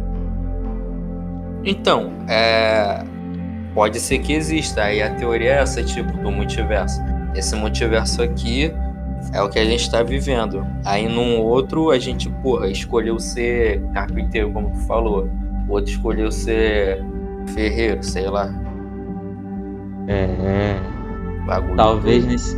[1.65, 3.05] Então, é.
[3.75, 4.85] Pode ser que exista.
[4.85, 7.01] Aí a teoria é essa, tipo, do multiverso.
[7.35, 8.73] Esse multiverso aqui
[9.33, 10.65] é o que a gente tá vivendo.
[10.85, 15.29] Aí num outro a gente, porra, escolheu ser carpinteiro, como tu falou.
[15.69, 17.03] O outro escolheu ser
[17.53, 18.64] ferreiro, sei lá.
[20.09, 20.77] É.
[21.47, 21.77] Bagulho.
[21.77, 22.57] Talvez nesse,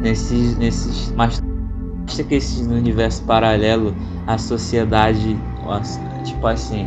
[0.00, 1.12] nesses, nesses.
[1.12, 1.42] Mas
[2.06, 3.94] acha que esses universo paralelo,
[4.26, 5.36] a sociedade,
[6.24, 6.86] tipo assim,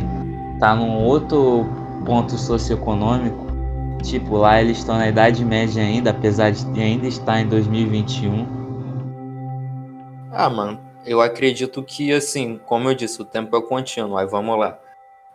[0.60, 1.66] tá num outro
[2.04, 3.46] ponto socioeconômico.
[4.02, 8.46] Tipo, lá eles estão na Idade Média ainda, apesar de ainda estar em 2021.
[10.30, 14.16] Ah, mano, eu acredito que, assim, como eu disse, o tempo é contínuo.
[14.16, 14.78] Aí vamos lá.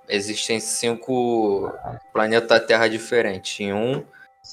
[0.08, 1.71] Existem cinco
[2.13, 3.60] planetas Terra diferentes.
[3.60, 4.04] Em um,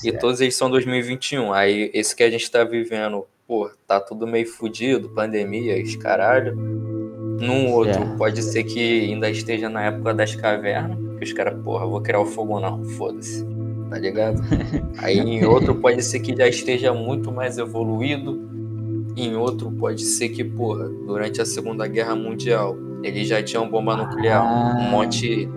[0.04, 1.52] e todos eles são 2021.
[1.52, 6.54] Aí esse que a gente tá vivendo, pô, tá tudo meio fudido, pandemia, os caralho.
[7.40, 8.16] Num outro, Certo.
[8.16, 12.20] pode ser que ainda esteja na época das cavernas, que os caras, porra, vou criar
[12.20, 13.46] o fogo não, foda-se.
[13.88, 14.42] Tá ligado?
[14.98, 18.48] Aí em outro pode ser que já esteja muito mais evoluído.
[19.16, 23.96] Em outro pode ser que, porra, durante a Segunda Guerra Mundial, eles já tinham bomba
[23.96, 24.42] nuclear.
[24.44, 24.90] Um Ah.
[24.90, 25.48] monte.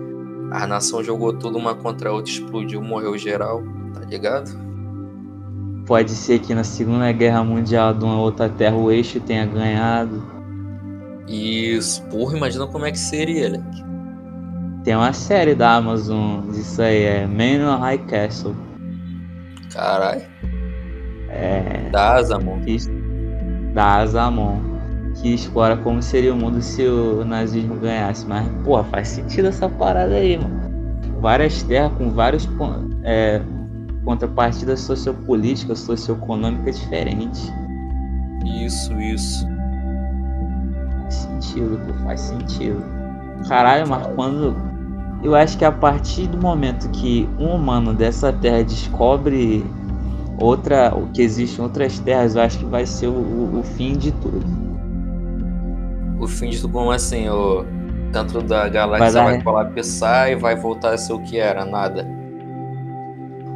[0.51, 3.63] A nação jogou tudo uma contra a outra, explodiu, morreu geral,
[3.93, 4.51] tá ligado?
[5.85, 10.23] Pode ser que na Segunda Guerra Mundial de uma outra terra o eixo tenha ganhado.
[11.27, 13.63] Isso, porra, imagina como é que seria, né?
[14.83, 18.55] Tem uma série da Amazon disso aí, é Man on High Castle.
[19.71, 20.23] Caralho.
[21.29, 21.89] É.
[21.91, 22.61] Da asa, mano.
[22.65, 22.77] que-
[23.73, 24.59] da Azamon,
[25.15, 28.25] que explora como seria o mundo se o nazismo ganhasse.
[28.27, 30.59] Mas, porra, faz sentido essa parada aí, mano.
[31.21, 32.49] Várias terras com vários
[33.03, 33.41] é,
[34.03, 37.51] contrapartidas sociopolíticas, socioeconômicas diferentes.
[38.45, 39.47] Isso, isso.
[41.03, 42.83] Faz sentido, pô, faz sentido.
[43.47, 44.55] Caralho, mas quando,
[45.23, 49.65] eu acho que a partir do momento que um humano dessa terra descobre
[50.39, 54.11] outra, que existem outras terras, eu acho que vai ser o, o, o fim de
[54.13, 54.45] tudo.
[56.19, 57.27] O fim de tudo, como assim?
[57.29, 57.65] O
[58.11, 62.20] dentro da galáxia vai, vai colapsar e vai voltar a ser o que era, nada.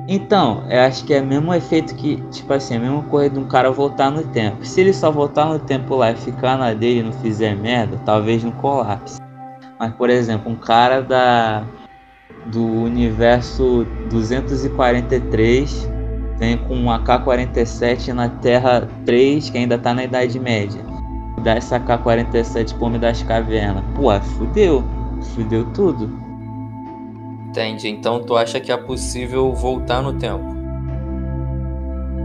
[0.07, 3.39] Então, eu acho que é o mesmo efeito que, tipo assim, a mesma coisa de
[3.39, 4.63] um cara voltar no tempo.
[4.63, 7.99] Se ele só voltar no tempo lá e ficar na dele e não fizer merda,
[8.05, 9.19] talvez não colapse.
[9.79, 11.63] Mas, por exemplo, um cara da
[12.45, 15.89] do universo 243
[16.37, 20.85] vem com um AK-47 na Terra 3, que ainda tá na Idade Média.
[21.43, 23.83] Dá essa AK-47 pro Homem das Cavernas.
[23.95, 24.83] Pô, fudeu.
[25.33, 26.24] Fudeu tudo.
[27.55, 27.87] Entende?
[27.87, 30.43] Então tu acha que é possível voltar no tempo?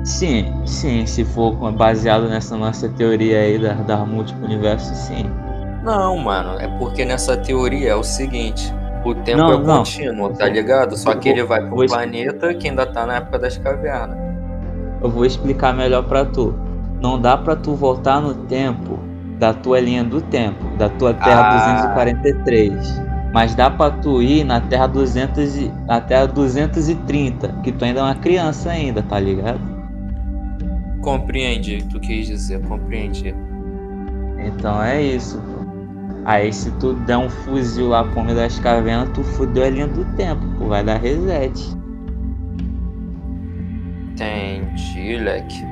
[0.03, 5.31] Sim, sim, se for baseado nessa nossa teoria aí da, da múltiplo universo, sim.
[5.85, 9.77] Não, mano, é porque nessa teoria é o seguinte: o tempo não, é não.
[9.79, 10.97] contínuo, tá ligado?
[10.97, 11.87] Só que ele vai pro vou...
[11.87, 14.19] planeta que ainda tá na época das cavernas.
[15.01, 16.59] Eu vou explicar melhor para tu.
[17.01, 18.99] Não dá para tu voltar no tempo
[19.39, 21.95] da tua linha do tempo, da tua Terra ah.
[21.95, 23.10] 243.
[23.33, 28.01] Mas dá pra tu ir na Terra 200 e, na Terra 230, que tu ainda
[28.01, 29.61] é uma criança ainda, tá ligado?
[31.01, 33.35] Compreendi, tu quis dizer, compreendi.
[34.45, 35.41] Então é isso.
[36.25, 39.87] Aí se tu der um fuzil lá pro homem das cavernas, tu fudeu a linha
[39.87, 41.53] do tempo, pô, vai dar reset.
[44.13, 45.65] Entendi, leque.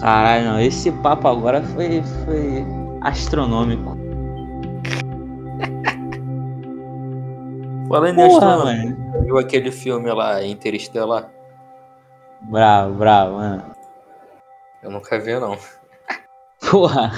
[0.00, 2.64] Caralho, não, esse papo agora foi, foi
[3.00, 3.96] astronômico.
[7.94, 11.30] Falando em astronômico, viu aquele filme lá, Interestelar?
[12.42, 13.62] Bravo, bravo, mano.
[14.82, 15.56] Eu nunca vi, não.
[16.68, 17.12] Porra,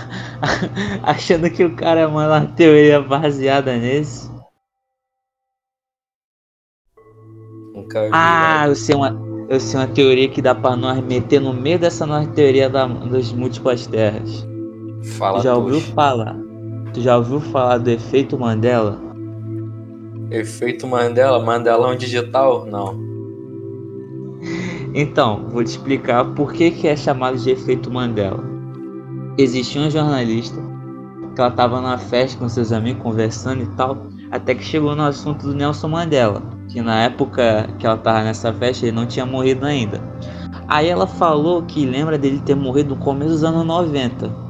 [1.03, 4.31] achando que o cara é uma teoria baseada nesse.
[7.75, 8.11] Nunca vi.
[8.12, 8.71] Ah, né?
[8.71, 12.05] eu sei, uma, eu sei uma teoria que dá pra nós meter no meio dessa
[12.05, 14.47] nossa teoria da, das múltiplas terras.
[15.17, 16.37] Fala tu já ouviu falar?
[16.93, 19.06] Tu já ouviu falar do efeito Mandela?
[20.31, 21.39] Efeito Mandela?
[21.39, 22.67] Mandelão digital?
[22.67, 23.05] Não.
[24.95, 28.57] Então, vou te explicar por que, que é chamado de efeito Mandela
[29.39, 30.57] existia uma jornalista
[31.35, 35.03] que ela estava numa festa com seus amigos conversando e tal, até que chegou no
[35.03, 39.27] assunto do Nelson Mandela, que na época que ela estava nessa festa ele não tinha
[39.27, 40.01] morrido ainda.
[40.67, 44.46] Aí ela falou que lembra dele ter morrido no começo dos anos 90.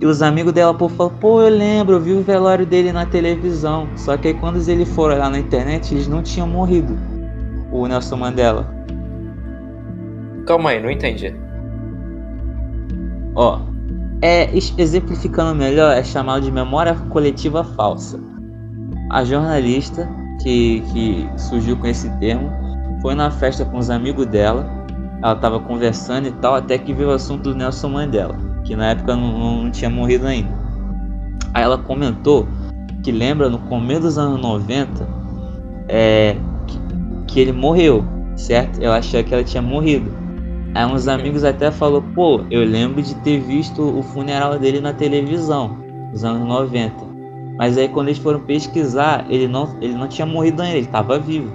[0.00, 3.04] E os amigos dela pô, falaram, pô, eu lembro, eu vi o velório dele na
[3.04, 3.86] televisão.
[3.96, 6.96] Só que aí quando eles foram lá na internet, eles não tinham morrido.
[7.70, 8.66] O Nelson Mandela.
[10.46, 11.34] Calma aí, não entendi.
[13.34, 13.60] Ó,
[14.22, 18.18] é, exemplificando melhor, é chamado de memória coletiva falsa.
[19.10, 20.08] A jornalista
[20.42, 22.50] que, que surgiu com esse termo
[23.02, 24.66] foi na festa com os amigos dela,
[25.22, 28.90] ela estava conversando e tal, até que viu o assunto do Nelson Mandela, que na
[28.90, 30.48] época não, não tinha morrido ainda.
[31.52, 32.46] Aí ela comentou
[33.02, 35.08] que lembra no começo dos anos 90
[35.88, 36.36] é,
[36.68, 36.78] que,
[37.26, 38.04] que ele morreu,
[38.36, 38.80] certo?
[38.80, 40.08] Eu achei que ela tinha morrido.
[40.72, 44.92] Aí uns amigos até falou, pô, eu lembro de ter visto o funeral dele na
[44.92, 45.76] televisão,
[46.12, 46.94] nos anos 90.
[47.58, 51.18] Mas aí quando eles foram pesquisar, ele não, ele não tinha morrido ainda, ele estava
[51.18, 51.50] vivo.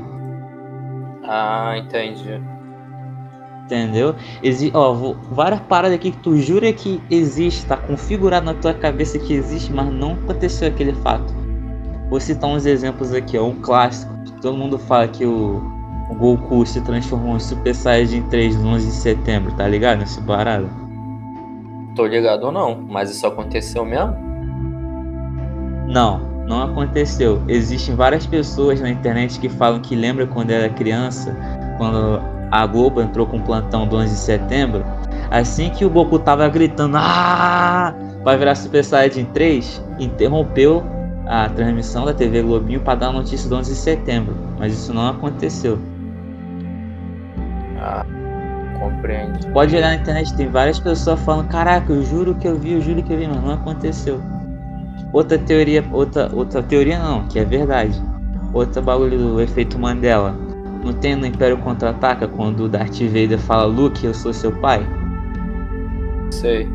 [1.24, 2.42] Ah, entendi.
[3.66, 4.16] Entendeu?
[4.44, 8.74] Exi ó, vou, várias paradas aqui que tu jura que existe, tá configurado na tua
[8.74, 11.34] cabeça que existe, mas não aconteceu aquele fato.
[12.10, 14.14] Vou citar uns exemplos aqui, ó, um clássico.
[14.40, 15.76] Todo mundo fala que o
[16.10, 20.22] o Goku se transformou em Super Saiyajin 3 no 11 de setembro, tá ligado nesse
[20.22, 20.68] parada?
[21.96, 24.14] Tô ligado ou não, mas isso aconteceu mesmo?
[25.88, 27.42] Não, não aconteceu.
[27.48, 31.36] Existem várias pessoas na internet que falam que lembra quando era criança,
[31.78, 34.84] quando a Globo entrou com o plantão do 11 de setembro,
[35.32, 37.94] assim que o Goku tava gritando ah,
[38.24, 40.84] vai virar Super Saiyajin 3, interrompeu
[41.28, 44.94] a transmissão da TV Globinho para dar a notícia do 11 de setembro, mas isso
[44.94, 45.80] não aconteceu.
[47.80, 48.06] Ah,
[48.80, 49.48] compreendo.
[49.52, 52.82] Pode olhar na internet, tem várias pessoas falando, caraca, eu juro que eu vi, eu
[52.82, 54.22] juro que eu vi, mas não aconteceu.
[55.12, 58.02] Outra teoria, outra, outra teoria não, que é verdade.
[58.54, 60.45] Outra bagulho do efeito Mandela.
[60.86, 64.86] Não tem no Império Contra-Ataca quando o Darth Vader fala, Luke, eu sou seu pai?
[66.30, 66.70] Sei.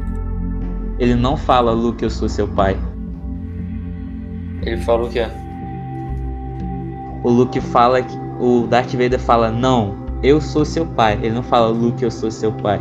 [0.99, 2.77] Ele não fala, Luke, eu sou seu pai.
[4.63, 5.29] Ele fala o quê?
[7.23, 8.19] O Luke fala que.
[8.41, 9.95] O Darth Vader fala, não,
[10.25, 11.17] eu sou seu pai.
[11.23, 12.81] Ele não fala, Luke, eu sou seu pai.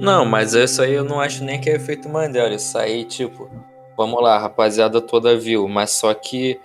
[0.00, 2.52] Não, mas isso aí eu não acho nem que é efeito Mandela.
[2.52, 3.48] Isso aí, tipo,
[3.96, 5.68] vamos lá, rapaziada toda viu.
[5.68, 6.58] Mas só que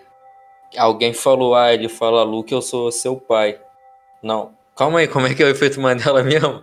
[0.78, 3.60] Alguém falou, ah, ele fala, Luke, eu sou seu pai.
[4.22, 4.52] Não.
[4.76, 6.62] Calma aí, como é que é o efeito Mandela mesmo?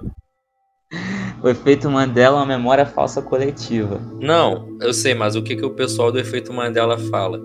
[1.43, 4.01] O efeito Mandela é uma memória falsa coletiva.
[4.21, 7.41] Não, eu sei, mas o que, que o pessoal do efeito Mandela fala?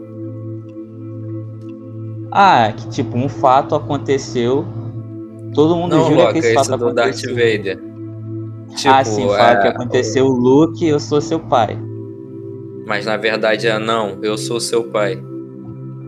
[2.32, 4.66] Ah, que tipo, um fato aconteceu.
[5.54, 7.36] Todo mundo Não, jura Loki, que esse fato do Darth aconteceu.
[7.36, 7.92] Vader.
[8.76, 11.78] Tipo, ah, sim, fala é, que aconteceu o Luke, eu sou seu pai.
[12.88, 15.22] Mas na verdade é não, eu sou seu pai.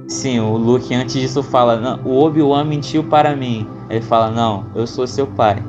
[0.07, 3.67] Sim, o Luke antes disso fala, não, o Obi-Wan mentiu para mim.
[3.89, 5.63] Ele fala, não, eu sou seu pai.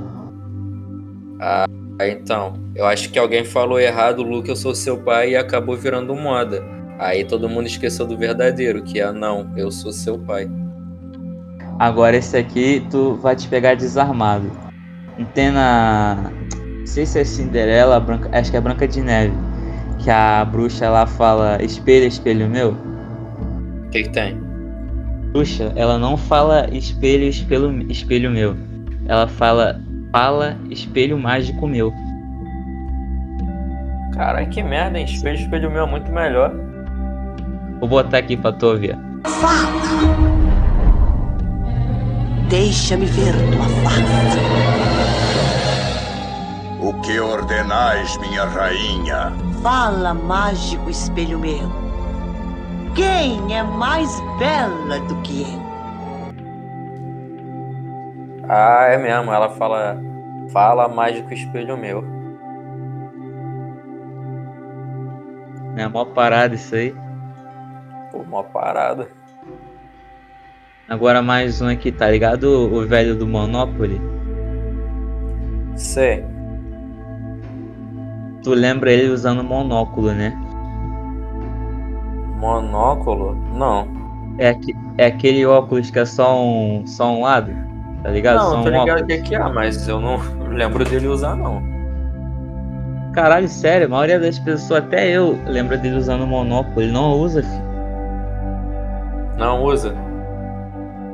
[1.40, 1.66] Ah,
[2.00, 6.14] então, eu acho que alguém falou errado, Luke, eu sou seu pai, e acabou virando
[6.14, 6.62] moda.
[6.98, 10.48] Aí todo mundo esqueceu do verdadeiro, que é não, eu sou seu pai.
[11.78, 14.50] Agora esse aqui tu vai te pegar desarmado.
[15.18, 16.30] Não tem na.
[16.78, 18.28] Não sei se é Cinderela, Branca...
[18.32, 19.34] acho que é Branca de Neve.
[19.98, 22.76] Que a bruxa lá fala espelho, espelho meu.
[23.94, 24.34] O que, que tem?
[25.30, 28.56] Bruxa, ela não fala espelho, espelho, espelho meu.
[29.06, 29.80] Ela fala
[30.10, 31.94] fala espelho mágico meu.
[34.12, 35.04] Caralho, que merda, hein?
[35.04, 36.52] Espelho, espelho meu é muito melhor.
[37.78, 38.98] Vou botar aqui pra tu ouvir.
[42.50, 44.38] Deixa-me ver tua face.
[46.80, 49.32] O que ordenais, minha rainha?
[49.62, 51.83] Fala, mágico espelho meu.
[52.94, 55.64] Quem é mais bela do que eu?
[58.48, 60.00] Ah, é mesmo, ela fala.
[60.52, 62.04] Fala mágico espelho meu.
[65.76, 66.94] É a maior parada isso aí.
[68.12, 69.08] Pô, uma parada.
[70.88, 72.44] Agora mais um aqui, tá ligado?
[72.44, 74.00] O o velho do Monopoly.
[75.74, 76.24] Sei.
[78.44, 80.43] Tu lembra ele usando monóculo, né?
[82.36, 83.34] Monóculo?
[83.54, 83.86] Não.
[84.38, 84.56] É,
[84.98, 87.52] é aquele óculos que é só um, só um lado,
[88.02, 88.40] tá ligado?
[88.40, 89.06] só não, um tô ligado o óculos.
[89.06, 90.18] que que é, mas eu não
[90.50, 91.62] lembro dele usar, não.
[93.12, 96.82] Caralho, sério, a maioria das pessoas, até eu, lembra dele usando monóculo.
[96.82, 97.64] Ele não usa, filho.
[99.38, 99.94] Não usa?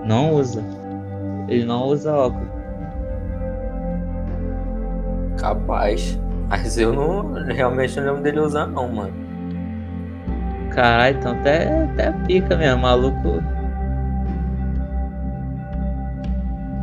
[0.04, 0.64] Não usa.
[1.46, 2.48] Ele não usa óculos.
[5.38, 6.18] Capaz.
[6.48, 9.29] Mas eu não realmente não lembro dele usar, não, mano.
[10.70, 13.42] Caralho, então até, até pica mesmo, maluco.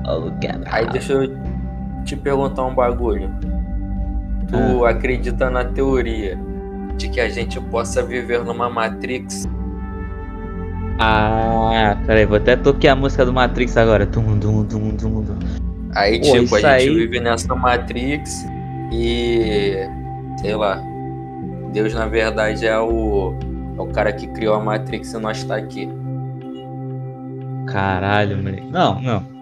[0.06, 1.38] Maluco é Aí deixa eu
[2.04, 3.30] te perguntar um bagulho.
[4.50, 6.38] Tu acredita na teoria
[6.96, 9.48] de que a gente possa viver numa Matrix?
[11.00, 14.06] Ah, peraí, vou até tocar a música do Matrix agora.
[14.06, 15.40] Tum, dum, dum, dum, dum.
[15.96, 18.46] Aí, Pô, tipo, a gente aí- vive nessa Matrix
[18.92, 19.76] e.
[20.40, 20.82] sei lá.
[21.74, 23.34] Deus, na verdade, é o.
[23.78, 25.88] É o cara que criou a Matrix e nós tá aqui.
[27.68, 28.68] Caralho, moleque.
[28.68, 29.38] Não, não.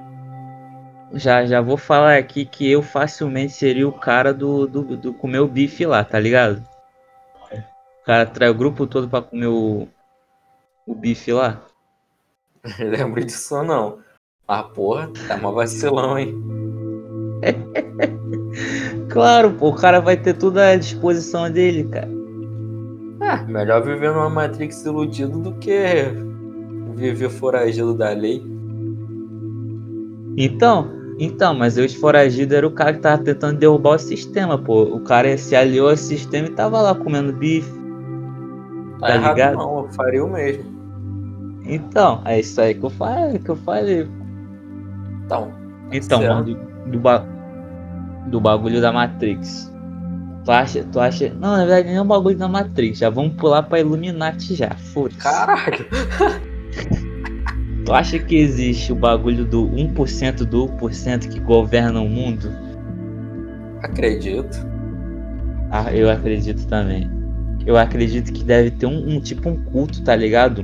[1.14, 5.40] Já, já vou falar aqui que eu facilmente seria o cara do, do, do comer
[5.40, 6.62] o bife lá, tá ligado?
[8.02, 9.88] O cara trai o grupo todo pra comer o,
[10.86, 11.62] o bife lá.
[12.80, 14.00] Lembro disso não.
[14.48, 16.36] Ah, porra, tá uma vacilão, hein?
[19.10, 22.10] Claro, pô, o cara vai ter tudo à disposição dele, cara.
[23.22, 26.05] Ah, melhor viver numa Matrix iludido do que
[26.95, 28.43] viver foragido da lei.
[30.38, 34.84] Então, então, mas os foragidos era o cara que tava tentando derrubar o sistema, pô.
[34.84, 37.72] O cara se aliou ao sistema e tava lá comendo bife.
[38.99, 39.57] Tá, Tá ligado?
[39.57, 40.76] não, eu faria o mesmo.
[41.63, 44.07] Então, é isso aí que eu falei, que eu falei.
[45.26, 45.51] Então,
[45.91, 47.26] Então, mano, do, do, ba-
[48.28, 49.74] do bagulho da Matrix.
[50.46, 51.34] Tu acha, tu acha.
[51.34, 53.00] Não, na verdade, nem é um bagulho da Matrix.
[53.00, 54.70] Já vamos pular pra Illuminati já.
[54.70, 55.18] Foda-se.
[55.18, 55.86] caralho.
[57.84, 62.52] Tu acha que existe o bagulho do 1% do 1% que governa o mundo?
[63.84, 64.58] Acredito.
[65.72, 67.10] Ah, eu acredito também.
[67.66, 70.64] Eu acredito que deve ter um, um tipo um culto, tá ligado?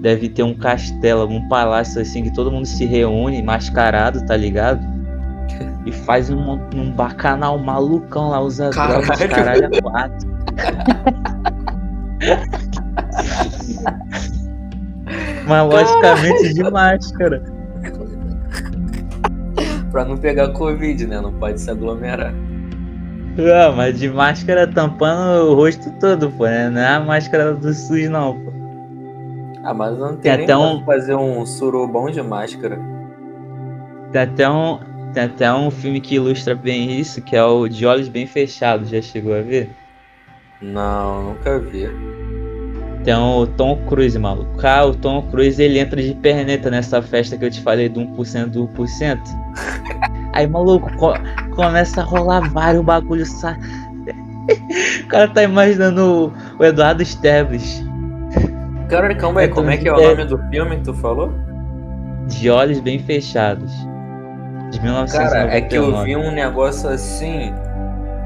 [0.00, 4.97] Deve ter um castelo, algum palácio assim que todo mundo se reúne mascarado, tá ligado?
[5.88, 9.06] E faz um, um bacanal malucão lá, usa Caralho.
[9.06, 10.28] drogas, caralho, a quatro.
[15.46, 17.42] Mas logicamente de máscara.
[19.90, 21.20] Pra não pegar Covid, né?
[21.20, 22.34] Não pode se aglomerar.
[23.38, 26.68] Ah, mas de máscara tampando o rosto todo, pô, né?
[26.68, 28.52] Não é a máscara do SUS não, pô.
[29.64, 32.78] Ah, mas não Tem tem até como um- fazer um surubão de máscara.
[34.12, 34.80] Tem até um,
[35.12, 38.90] tem até um filme que ilustra bem isso, que é o De Olhos Bem Fechados,
[38.90, 39.70] já chegou a ver?
[40.60, 41.88] Não, nunca vi.
[43.04, 44.56] Tem o Tom Cruise, maluco.
[44.58, 48.00] Cara, o Tom Cruise ele entra de perneta nessa festa que eu te falei do
[48.00, 49.18] 1% do 1%.
[50.34, 51.14] Aí, maluco, co
[51.54, 53.28] começa a rolar vários bagulhos.
[53.28, 53.56] Sa...
[55.04, 57.82] o cara tá imaginando o Eduardo Sterblitch.
[58.88, 61.32] Cara, calma aí, como é que é o nome do filme que tu falou?
[62.26, 63.70] De Olhos Bem Fechados.
[64.70, 65.30] De 1999.
[65.30, 67.54] Cara, é que eu vi um negócio assim.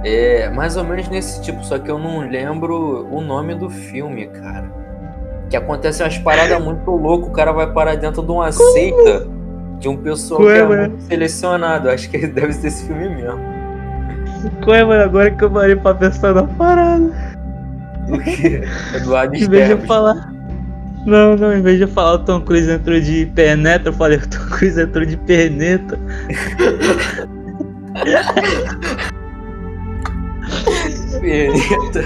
[0.05, 4.26] É, mais ou menos nesse tipo, só que eu não lembro o nome do filme,
[4.26, 4.64] cara.
[5.49, 9.28] Que acontece umas paradas muito loucas, o cara vai parar dentro de uma seita
[9.78, 10.88] de um pessoal que é, é mano?
[10.90, 11.90] muito selecionado.
[11.90, 13.38] Acho que deve ser esse filme mesmo.
[14.64, 15.05] Qual é, mano?
[15.05, 17.11] Agora que eu parei pra pensar na parada.
[18.09, 18.62] O quê?
[18.95, 20.32] Eduardo Em vez de falar.
[21.05, 24.18] Não, não, em vez de eu falar o Tom Cruise entrou de penetra, eu falei
[24.18, 25.98] o Tom Cruise entrou de perneta.
[31.20, 32.03] Perneta.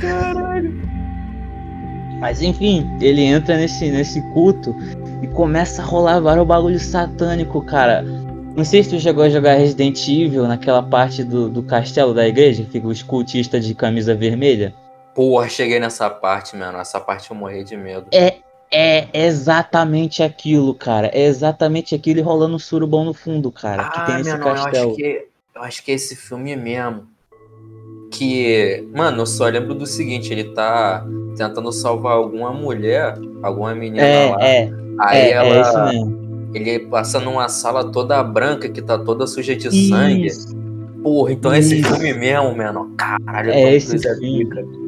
[0.00, 0.74] Caralho.
[2.20, 4.74] Mas enfim, ele entra nesse, nesse culto
[5.22, 8.02] e começa a rolar vários bagulho satânico, cara.
[8.56, 12.26] Não sei se tu chegou a jogar Resident Evil naquela parte do, do castelo da
[12.26, 14.72] igreja, que fica os cultistas de camisa vermelha.
[15.16, 16.78] Porra, cheguei nessa parte, mano.
[16.78, 18.06] Essa parte eu morri de medo.
[18.70, 21.06] É exatamente aquilo, cara.
[21.14, 23.88] É exatamente aquilo e rolando um surubão no fundo, cara.
[23.88, 24.88] que tem Ah, meu, não, eu castelo.
[24.90, 27.04] acho que eu acho que é esse filme mesmo.
[28.12, 31.04] Que, mano, eu só lembro do seguinte, ele tá
[31.36, 34.04] tentando salvar alguma mulher, alguma menina
[34.36, 34.42] lá.
[34.44, 36.50] É, é, Aí é, ela, é isso mesmo.
[36.54, 40.26] ele passa numa sala toda branca que tá toda suja de sangue.
[40.26, 40.54] Isso.
[41.02, 41.88] Porra, então é esse Isso.
[41.94, 42.92] filme mesmo, mano.
[42.96, 44.85] Caralho, É esse é filme.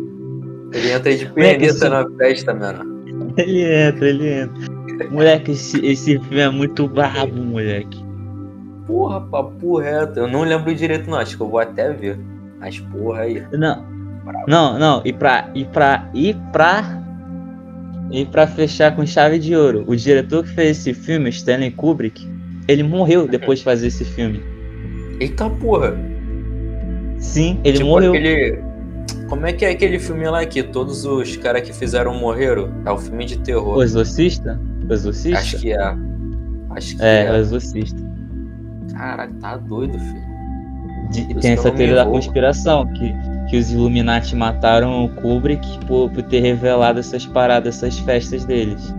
[0.73, 2.99] Ele entra de esse- na festa, mano.
[3.37, 5.11] Ele entra, ele entra.
[5.11, 8.05] Moleque, esse, esse filme é muito brabo, moleque.
[8.87, 10.19] Porra, papo reto.
[10.21, 11.19] Eu não lembro direito, não.
[11.19, 12.19] Acho que eu vou até ver.
[12.59, 13.43] Mas porra aí.
[13.53, 13.85] Não,
[14.49, 15.03] não, não.
[15.05, 17.01] E pra, e pra, e pra,
[18.11, 22.27] e pra fechar com chave de ouro, o diretor que fez esse filme, Stanley Kubrick,
[22.67, 24.43] ele morreu depois de fazer esse filme.
[25.21, 25.97] Eita porra.
[27.19, 28.13] Sim, ele tipo morreu.
[28.13, 28.59] aquele.
[29.29, 32.71] Como é que é aquele filme lá que todos os caras que fizeram morreram?
[32.87, 33.77] É o filme de terror.
[33.77, 34.59] O Exorcista?
[34.89, 35.39] O Exorcista?
[35.39, 35.95] Acho que é.
[36.71, 37.39] Acho que É, o é.
[37.39, 38.03] Exorcista.
[38.93, 40.29] Caraca, tá doido, filho.
[41.11, 43.15] De- tem essa teoria da conspiração, que,
[43.49, 48.95] que os Illuminati mataram o Kubrick por, por ter revelado essas paradas, essas festas deles.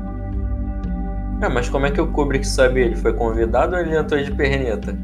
[1.42, 2.86] É, mas como é que o Kubrick sabia?
[2.86, 4.96] Ele foi convidado ou ele entrou de perneta?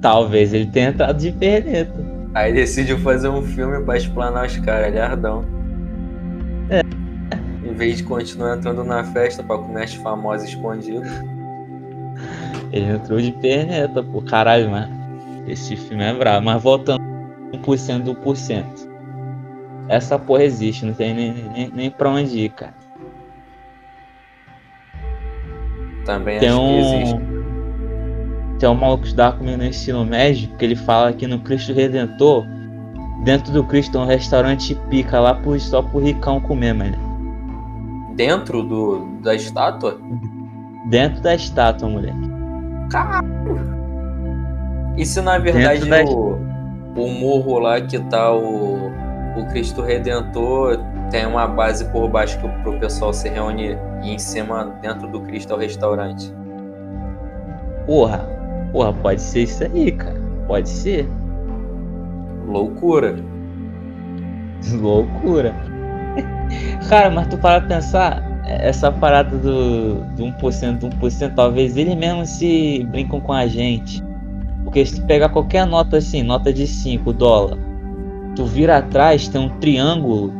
[0.00, 2.17] Talvez ele tenha entrado de perneta.
[2.38, 6.78] Aí decidiu fazer um filme pra explanar os caras, ele é.
[6.78, 7.68] É.
[7.68, 11.10] Em vez de continuar entrando na festa pra comer as famosas escondidas.
[12.70, 14.22] Ele entrou de perneta, pô.
[14.22, 14.88] Caralho, mano.
[15.48, 16.44] Esse filme é brabo.
[16.44, 17.02] Mas voltando
[17.52, 18.64] 1% do 1%.
[19.88, 22.74] Essa porra existe, não tem nem, nem, nem pra onde ir, cara.
[26.04, 27.37] Também Tem acho que um.
[28.58, 31.72] Tem um maluco que estudava comigo no ensino médio que ele fala que no Cristo
[31.72, 32.44] Redentor,
[33.22, 36.96] dentro do Cristo tem um restaurante pica lá por, só pro ricão comer, mano.
[38.16, 40.00] Dentro do, da estátua?
[40.90, 42.16] Dentro da estátua, moleque.
[44.96, 46.32] E se na verdade da- o,
[46.96, 48.90] o morro lá que tá o,
[49.36, 50.78] o Cristo Redentor
[51.10, 55.20] tem uma base por baixo que, pro pessoal se reunir e em cima, dentro do
[55.20, 56.32] Cristo, é o restaurante?
[57.86, 58.37] Porra,
[58.72, 60.20] porra, pode ser isso aí, cara.
[60.46, 61.08] Pode ser.
[62.46, 63.16] Loucura.
[64.80, 65.54] Loucura.
[66.88, 72.24] Cara, mas tu para pensar, essa parada do, do 1% do 1%, talvez eles mesmo
[72.24, 74.02] se brincam com a gente.
[74.64, 77.58] Porque se tu pegar qualquer nota assim, nota de 5 dólar,
[78.34, 80.32] tu vira atrás, tem um triângulo,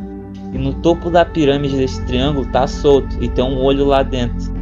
[0.53, 4.58] e no topo da pirâmide desse triângulo tá solto, e tem um olho lá dentro.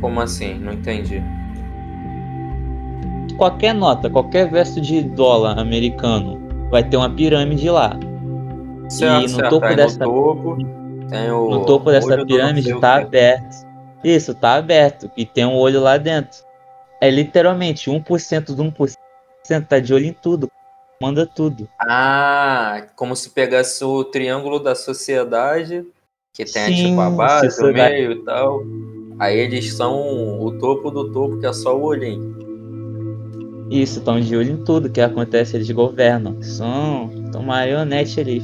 [0.00, 0.54] Como assim?
[0.54, 1.22] Não entendi.
[3.36, 7.98] Qualquer nota, qualquer verso de dólar americano, vai ter uma pirâmide lá.
[8.88, 9.50] Certo, no certo.
[9.50, 10.56] topo Aí dessa- no topo
[11.08, 11.50] tem o.
[11.50, 13.04] No topo dessa pirâmide tá quê.
[13.04, 13.68] aberto.
[14.02, 15.10] Isso, tá aberto.
[15.16, 16.38] E tem um olho lá dentro.
[17.00, 18.96] É literalmente 1% do 1%
[19.68, 20.50] tá de olho em tudo.
[21.00, 21.68] Manda tudo.
[21.80, 25.84] Ah, como se pegasse o triângulo da sociedade,
[26.34, 28.62] que tem Sim, tipo a base, o meio e tal.
[29.18, 32.36] Aí eles são o topo do topo, que é só o olhinho.
[33.70, 36.40] Isso, estão de olho em tudo que acontece, eles governam.
[36.40, 38.42] São, são marionete ali.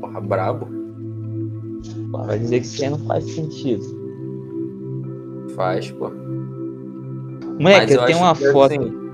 [0.00, 0.66] Porra, brabo.
[2.10, 3.84] Pô, vai dizer que isso aí não faz sentido.
[5.54, 6.10] Faz, pô.
[7.58, 8.74] Moleque, eu eu tenho uma foto.
[8.74, 9.04] assim,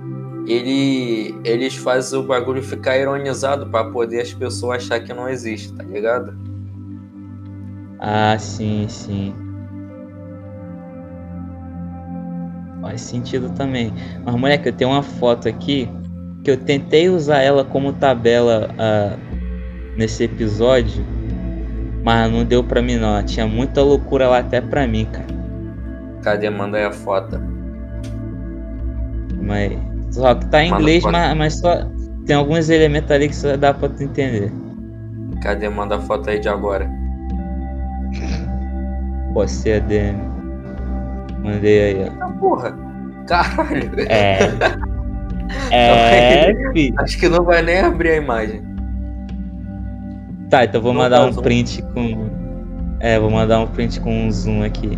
[0.47, 5.73] ele, eles fazem o bagulho ficar ironizado pra poder as pessoas achar que não existe,
[5.75, 6.35] tá ligado?
[8.01, 9.35] Ah, sim, sim.
[12.81, 13.93] Faz sentido também.
[14.25, 15.89] Mas, moleque, eu tenho uma foto aqui
[16.43, 19.17] que eu tentei usar ela como tabela ah,
[19.97, 21.05] nesse episódio,
[22.03, 23.23] mas não deu pra mim não.
[23.23, 25.27] Tinha muita loucura lá até pra mim, cara.
[26.23, 26.49] Cadê?
[26.51, 27.41] Manda aí a foto.
[29.43, 29.73] Mas
[30.11, 31.87] só que tá em Manda inglês, mas, mas só
[32.27, 34.53] tem alguns elementos ali que só dá pra tu entender.
[35.43, 35.69] Cadê?
[35.69, 36.89] Manda a foto aí de agora.
[39.33, 40.30] Pô, CDM.
[41.43, 42.25] Mandei aí, ó.
[42.25, 42.79] Ah, porra.
[43.27, 43.91] Caralho.
[44.09, 44.39] É.
[45.73, 46.95] É, fi.
[46.99, 48.63] Acho que não vai nem abrir a imagem.
[50.49, 51.43] Tá, então vou Não mandar dá um zoom.
[51.43, 52.31] print com.
[53.01, 54.97] É, vou mandar um print com um zoom aqui.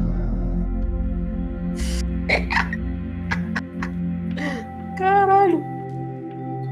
[4.99, 5.62] Caralho.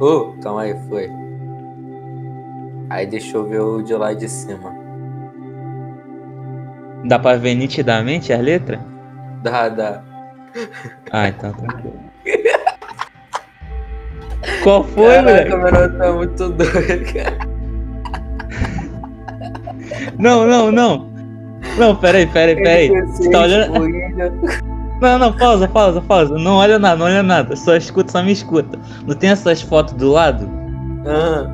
[0.00, 1.10] Ô, calma aí, foi.
[2.90, 4.74] Aí deixa eu ver o de lá de cima.
[7.04, 8.80] Dá pra ver nitidamente as letras?
[9.43, 10.03] Dá, dá.
[11.12, 12.01] Ah, então tranquilo.
[14.62, 15.51] Qual foi, Caraca, moleque?
[15.51, 16.55] câmera tá muito
[17.12, 17.51] cara.
[20.18, 21.11] Não, não, não.
[21.78, 22.88] Não, peraí, peraí, peraí.
[22.88, 23.80] Você tá olhando.
[23.80, 24.32] William.
[25.01, 26.34] Não, não, pausa, pausa, pausa.
[26.36, 27.57] Não olha nada, não olha nada.
[27.57, 28.78] Só escuta, só me escuta.
[29.07, 30.49] Não tem essas fotos do lado?
[31.07, 31.51] Ah,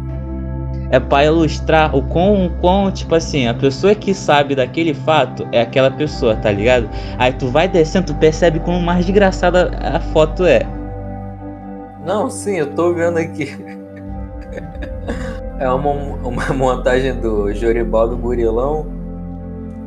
[0.91, 5.47] É pra ilustrar o quão, o quão, tipo assim, a pessoa que sabe daquele fato
[5.51, 6.89] é aquela pessoa, tá ligado?
[7.19, 10.61] Aí tu vai descendo, tu percebe como mais desgraçada a foto é.
[12.05, 13.57] não, sim, eu tô vendo aqui.
[15.59, 18.87] É uma, uma montagem do Joribaldo Gurilão.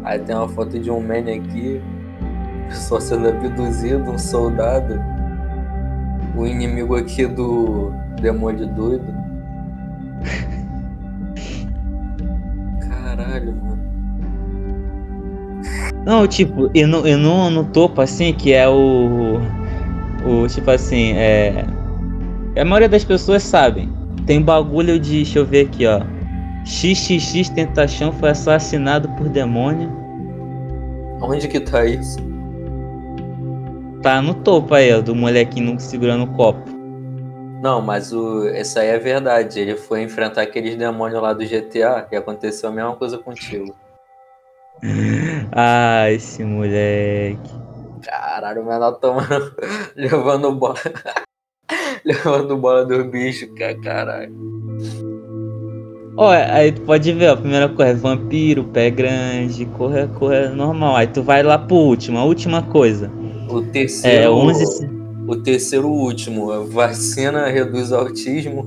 [0.03, 1.79] Aí tem uma foto de um man aqui.
[2.67, 4.99] Pessoa sendo abduzido, um soldado.
[6.35, 9.13] O inimigo aqui do demônio doido.
[13.19, 13.89] Caralho, mano.
[16.05, 19.39] Não, tipo, e no, e no, no topo, assim, que é o.
[20.25, 21.65] O, tipo assim, é.
[22.57, 23.91] A maioria das pessoas sabem.
[24.25, 25.17] Tem bagulho de.
[25.17, 26.01] Deixa eu ver aqui, ó.
[26.65, 29.91] XXX Tentação foi assassinado por demônio.
[31.21, 32.17] Onde que tá isso?
[34.01, 36.78] Tá no topo aí, ó, do molequinho segurando o copo.
[37.61, 39.59] Não, mas o, esse aí é verdade.
[39.59, 43.75] Ele foi enfrentar aqueles demônios lá do GTA e aconteceu a mesma coisa contigo.
[45.51, 47.51] Ah, esse moleque.
[48.03, 49.53] Caralho, o menor tomando.
[49.95, 50.75] levando bola.
[52.05, 54.33] levando bola do bicho, cara, caralho.
[56.15, 60.95] Ó, aí tu pode ver, ó, a primeira coisa, vampiro, pé grande, correr, correr normal.
[60.95, 63.11] Aí tu vai lá pro último, a última coisa.
[63.49, 64.33] O É, terceiro.
[64.33, 64.98] 11.
[65.29, 66.51] O terceiro último.
[66.51, 68.65] A vacina reduz o autismo.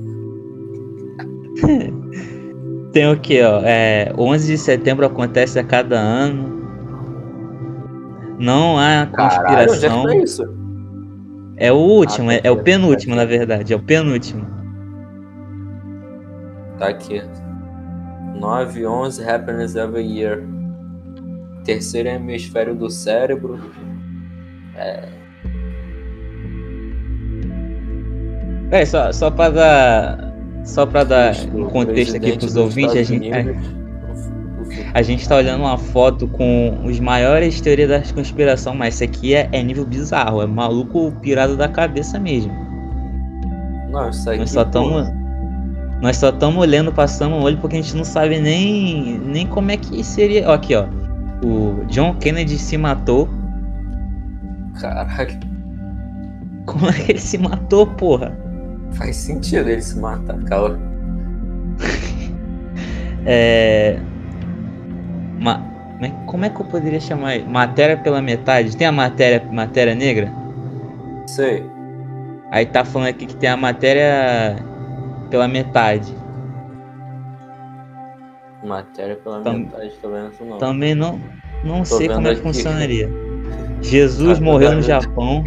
[2.93, 3.59] Tem o que, ó?
[3.65, 6.63] É, 11 de setembro acontece a cada ano.
[8.39, 10.03] Não há Caralho, é conspiração.
[10.03, 10.43] tá isso?
[11.57, 13.73] É o último, Ah, é, tá é o aqui, penúltimo, tá na verdade.
[13.73, 14.47] É o penúltimo.
[16.79, 17.21] Tá aqui.
[18.39, 20.41] 9, 11 happiness every year.
[21.65, 23.59] Terceiro hemisfério do cérebro.
[24.75, 25.09] É,
[28.85, 30.33] só, só pra dar.
[30.65, 35.35] Só pra dar um contexto aqui pros dos ouvintes, a gente, o- a gente tá
[35.35, 39.85] olhando uma foto com os maiores teorias da conspiração, mas isso aqui é, é nível
[39.85, 42.53] bizarro, é maluco pirado da cabeça mesmo.
[43.91, 44.39] Não, isso aqui.
[44.39, 45.11] Nós só estamos.
[46.01, 49.69] Nós só estamos lendo, passando o olho, porque a gente não sabe nem, nem como
[49.69, 50.49] é que seria.
[50.49, 50.85] Ó, aqui, ó.
[51.45, 53.27] O John Kennedy se matou.
[54.79, 55.39] Caralho.
[56.65, 58.37] Como é que ele se matou, porra?
[58.97, 60.79] Faz sentido ele se matar, calma.
[63.25, 63.97] É.
[65.39, 65.61] Ma...
[66.25, 67.35] como é- que eu poderia chamar?
[67.37, 67.47] ele?
[67.47, 68.75] Matéria pela metade.
[68.75, 70.29] Tem a matéria, matéria negra?
[71.27, 71.65] Sei.
[72.51, 74.57] Aí tá falando aqui que tem a matéria
[75.29, 76.13] pela metade.
[78.61, 80.57] Matéria pela Tam- metade, vendo isso não.
[80.57, 81.19] Também não,
[81.63, 83.09] não Tô sei como é que funcionaria.
[83.81, 84.81] Jesus Ah, morreu tá no.
[84.81, 85.43] Japão.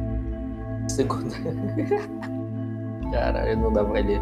[0.88, 1.36] Segunda.
[3.12, 4.20] Caralho, não dá pra ler.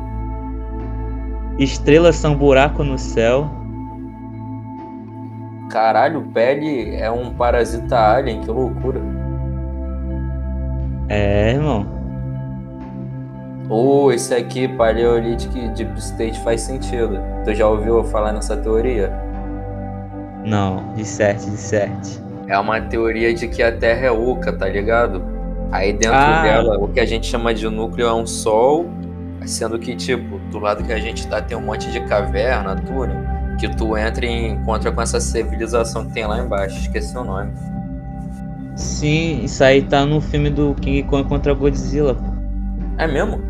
[1.59, 3.51] Estrelas são buraco no céu.
[5.71, 9.01] Caralho, pele é um parasita alien, que loucura.
[11.09, 11.87] É, irmão.
[13.69, 17.19] Ou esse aqui, Paleolithic Deep State, faz sentido.
[17.45, 19.13] Tu já ouviu falar nessa teoria?
[20.45, 22.23] Não, de certo, de certo.
[22.47, 25.23] É uma teoria de que a Terra é oca, tá ligado?
[25.71, 26.43] Aí dentro Ah.
[26.43, 28.87] dela, o que a gente chama de núcleo é um sol,
[29.45, 33.17] sendo que, tipo, do lado que a gente tá tem um monte de caverna, túnel,
[33.59, 36.79] que tu entra e encontra com essa civilização que tem lá embaixo.
[36.79, 37.53] Esqueci o nome.
[38.77, 42.17] Sim, isso aí tá no filme do King Kong contra Godzilla.
[42.97, 43.41] É mesmo?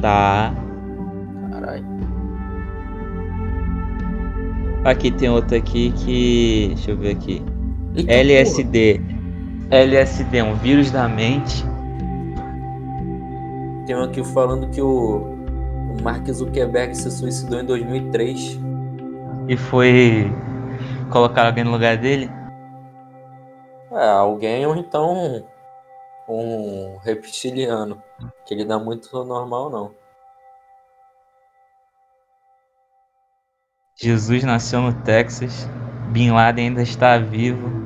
[0.00, 0.52] Tá.
[1.52, 1.84] Caralho.
[4.84, 6.68] Aqui tem outro aqui que.
[6.74, 7.42] Deixa eu ver aqui.
[7.94, 9.00] Eita, LSD.
[9.70, 11.64] LSD, um vírus da mente.
[13.86, 18.58] Tem um aqui falando que o, o Mark Zuckerberg se suicidou em 2003.
[19.48, 20.32] E foi
[21.10, 22.28] colocar alguém no lugar dele?
[23.92, 25.44] É, alguém ou então
[26.28, 28.02] um reptiliano.
[28.44, 29.94] Que ele dá muito normal, não.
[33.94, 35.68] Jesus nasceu no Texas.
[36.08, 37.79] Bin Laden ainda está vivo.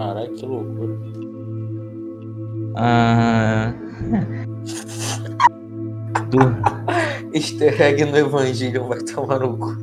[0.00, 0.96] Caralho, que loucura.
[2.76, 3.74] Ah...
[6.30, 6.56] Du-
[7.34, 9.76] Easter egg no Evangelho vai tomar no cu.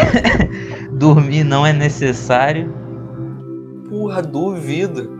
[0.96, 2.72] Dormir não é necessário.
[3.88, 5.10] Porra, duvido.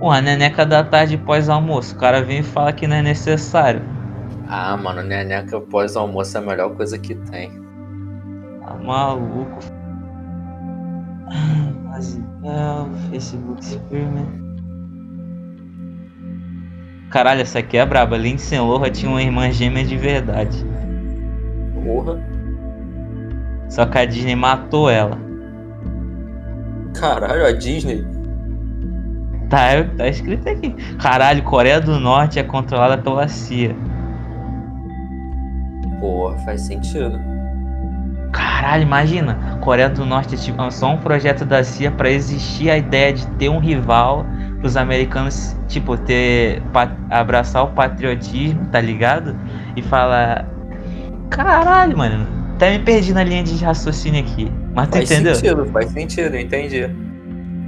[0.00, 1.94] Pô, a neneca da tarde pós-almoço.
[1.94, 3.82] O cara vem e fala que não é necessário.
[4.48, 7.50] Ah, mano, neneca pós-almoço é a melhor coisa que tem.
[8.60, 9.83] Tá maluco.
[13.10, 14.44] Facebook Experiment.
[17.10, 18.16] Caralho, essa aqui é braba.
[18.16, 20.64] Lindsay Lohan tinha uma irmã gêmea de verdade.
[21.84, 22.20] Porra.
[23.68, 25.18] Só que a Disney matou ela.
[26.98, 28.04] Caralho, a Disney.
[29.48, 30.72] Tá, é- tá escrito aqui.
[31.00, 33.76] Caralho, Coreia do Norte é controlada pela CIA.
[36.00, 37.18] Porra, faz sentido.
[38.34, 39.58] Caralho, imagina.
[39.60, 43.12] Coreia do Norte é tipo, é só um projeto da CIA pra existir a ideia
[43.12, 44.26] de ter um rival
[44.58, 46.60] pros americanos, tipo, ter
[47.10, 49.36] abraçar o patriotismo, tá ligado?
[49.76, 50.46] E falar
[51.30, 52.26] Caralho, mano.
[52.56, 54.50] Até me perdi na linha de raciocínio aqui.
[54.74, 55.34] Mas tu Faz entendeu?
[55.34, 56.90] sentido, faz sentido, entendi.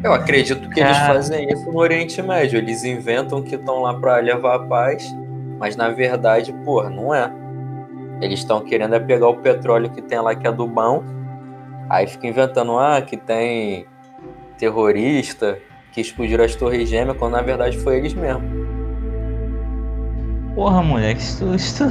[0.02, 1.14] Eu acredito que eles Cara.
[1.14, 2.58] fazem isso no Oriente Médio.
[2.58, 5.14] Eles inventam que estão lá pra levar a paz,
[5.58, 7.30] mas na verdade, porra, não é.
[8.20, 11.02] Eles estão querendo é pegar o petróleo que tem lá, que é do bom,
[11.88, 13.86] aí fica inventando, ah, que tem
[14.58, 15.58] terrorista,
[15.92, 18.42] que explodiram as torres gêmeas, quando na verdade foi eles mesmo.
[20.54, 21.90] Porra, moleque, se tu, se tu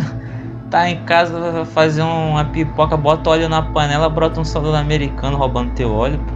[0.71, 5.37] tá em casa, vai fazer uma pipoca, bota óleo na panela, brota um soldado americano
[5.37, 6.35] roubando teu óleo, pô.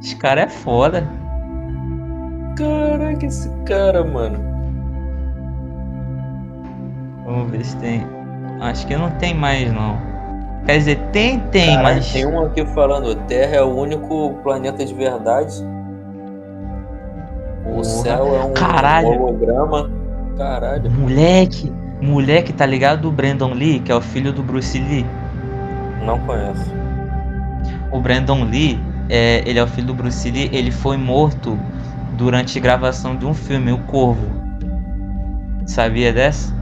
[0.00, 1.08] Esse cara é foda.
[2.56, 4.51] Caraca, esse cara, mano.
[7.32, 8.06] Vamos ver se tem.
[8.60, 9.96] Acho que não tem mais não.
[10.66, 12.12] Quer dizer, tem, tem, Caralho, mas.
[12.12, 15.54] Tem um aqui falando, Terra é o único planeta de verdade.
[17.64, 17.84] O Porra.
[17.84, 19.08] céu é um Caralho.
[19.08, 19.90] holograma.
[20.36, 20.90] Caralho.
[20.90, 21.72] Moleque,
[22.02, 23.08] moleque, tá ligado?
[23.08, 25.06] O Brandon Lee, que é o filho do Bruce Lee.
[26.04, 26.70] Não conheço.
[27.90, 28.78] O Brandon Lee,
[29.08, 31.58] é, ele é o filho do Bruce Lee, ele foi morto
[32.12, 34.26] durante a gravação de um filme, O Corvo.
[35.66, 36.61] Sabia dessa?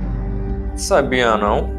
[0.80, 1.78] Sabia não?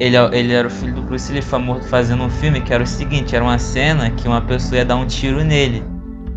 [0.00, 2.72] Ele, é- ele era o filho do Bruce Lee, foi morto fazendo um filme que
[2.72, 5.84] era o seguinte, era uma cena que uma pessoa ia dar um tiro nele.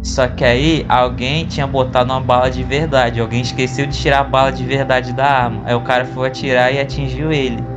[0.03, 4.23] Só que aí alguém tinha botado uma bala de verdade, alguém esqueceu de tirar a
[4.25, 5.63] bala de verdade da arma.
[5.65, 7.71] Aí o cara foi atirar e atingiu ele.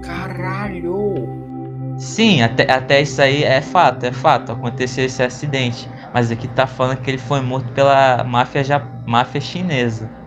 [0.00, 1.38] Caralho.
[1.96, 5.92] Sim, até, até isso aí é fato, é fato, aconteceu esse acidente.
[6.12, 10.17] Mas aqui tá falando que ele foi morto pela máfia, ja, máfia chinesa.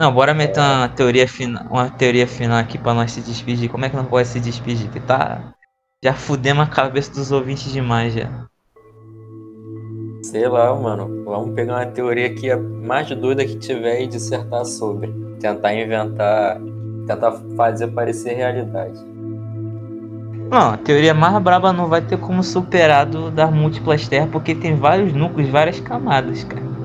[0.00, 3.68] Não, bora meter uma teoria final, uma teoria final aqui pra nós se despedir.
[3.68, 4.88] Como é que nós pode se despedir?
[4.88, 5.52] Que tá.
[6.02, 8.46] Já fudemos a cabeça dos ouvintes demais já.
[10.22, 11.22] Sei lá, mano.
[11.26, 15.12] Vamos pegar uma teoria que é mais doida que tiver e dissertar sobre.
[15.38, 16.58] Tentar inventar.
[17.06, 18.98] Tentar fazer parecer realidade.
[20.50, 24.54] Não, a teoria mais braba não vai ter como superar do, das múltiplas terras, porque
[24.54, 26.79] tem vários núcleos, várias camadas, cara.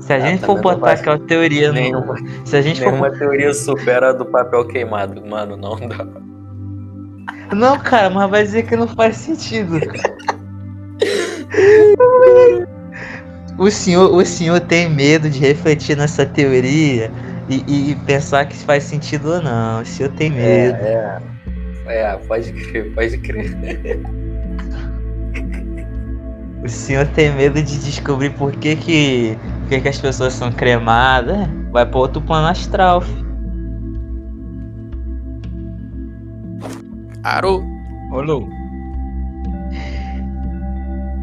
[0.00, 3.10] Se a Ah, gente for botar aquela teoria no, Nenhuma, Se a gente for nenhuma
[3.10, 5.24] teoria supera a do papel queimado.
[5.26, 6.06] Mano, não dá.
[7.54, 9.78] Não, cara, mas vai dizer que não faz sentido.
[13.58, 17.10] O senhor, o senhor tem medo de refletir nessa teoria
[17.46, 19.82] e, e pensar que faz sentido ou não.
[19.82, 20.78] O senhor tem medo.
[20.82, 21.20] É,
[21.86, 22.02] é.
[22.04, 23.54] É, pode crer, pode crer.
[26.64, 29.38] O senhor tem medo de descobrir por que que,
[29.70, 31.48] que, que as pessoas são cremadas.
[31.70, 33.00] Vai pra outro plano astral.
[33.00, 33.24] fi.
[37.22, 37.62] Arô!
[38.10, 38.48] Olô!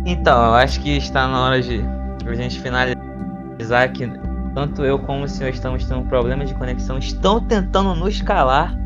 [0.06, 1.84] Então, eu acho que está na hora de
[2.26, 4.10] a gente finalizar que
[4.56, 6.98] tanto eu como o senhor estamos tendo um problema de conexão.
[6.98, 8.78] Estão tentando nos calar.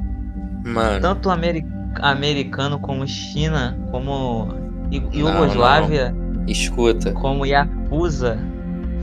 [0.65, 0.99] Mano.
[0.99, 1.67] Tanto o ameri
[2.01, 4.47] americano como China, como
[4.89, 6.15] Iugoslávia.
[6.47, 7.11] Escuta.
[7.11, 8.39] Como Yakuza.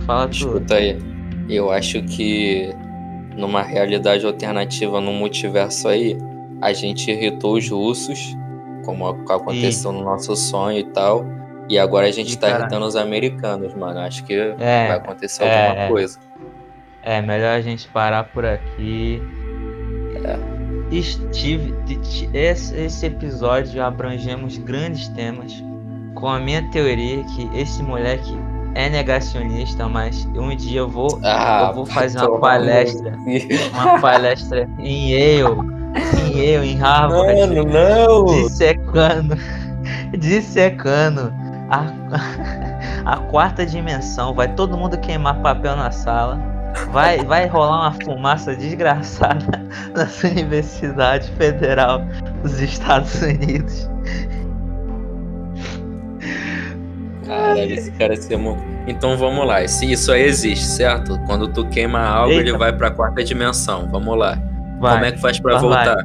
[0.09, 0.72] Fala Escuta tudo.
[0.72, 0.98] aí.
[1.50, 2.74] Eu acho que
[3.36, 6.16] numa realidade alternativa no multiverso aí,
[6.62, 8.34] a gente irritou os russos,
[8.86, 11.26] como aconteceu no nosso sonho e tal.
[11.68, 14.00] E agora a gente e tá irritando os americanos, mano.
[14.00, 15.88] Acho que é, vai acontecer é, alguma é.
[15.88, 16.18] coisa.
[17.02, 19.22] É, melhor a gente parar por aqui.
[20.24, 21.02] É.
[21.02, 21.74] Steve,
[22.32, 25.52] esse, esse episódio abrangemos grandes temas.
[26.14, 28.32] Com a minha teoria que esse moleque
[28.74, 33.16] é negacionista, mas um dia eu vou, ah, eu vou fazer uma palestra.
[33.72, 35.56] Uma palestra em Yale.
[36.16, 37.40] Em Yale, em Harvard.
[37.40, 38.24] Mano, não!
[38.26, 39.36] Dissecando.
[40.16, 41.32] Dissecando
[41.70, 41.92] a,
[43.04, 44.34] a quarta dimensão.
[44.34, 46.38] Vai todo mundo queimar papel na sala.
[46.92, 49.62] Vai, vai rolar uma fumaça desgraçada
[49.94, 52.02] na Universidade Federal
[52.42, 53.88] dos Estados Unidos.
[57.28, 58.62] Caralho, esse cara é muito.
[58.86, 59.66] Então vamos lá.
[59.68, 61.18] Se isso aí existe, certo?
[61.26, 62.48] Quando tu queima algo, Eita.
[62.48, 63.86] ele vai pra quarta dimensão.
[63.90, 64.38] Vamos lá.
[64.80, 64.94] Vai.
[64.94, 65.94] Como é que faz pra voltar?
[65.94, 66.04] Vai.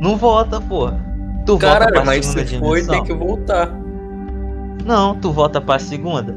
[0.00, 0.98] Não volta, porra.
[1.44, 2.58] Tu Caralho, volta pra mas se dimensão.
[2.60, 3.70] foi, tem que voltar.
[4.84, 6.34] Não, tu volta pra segunda.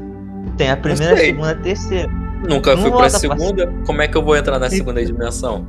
[0.56, 2.10] Tem a primeira, a segunda, a terceira.
[2.48, 3.66] Nunca não fui pra segunda.
[3.66, 3.86] Pra...
[3.86, 5.66] Como é que eu vou entrar na segunda dimensão?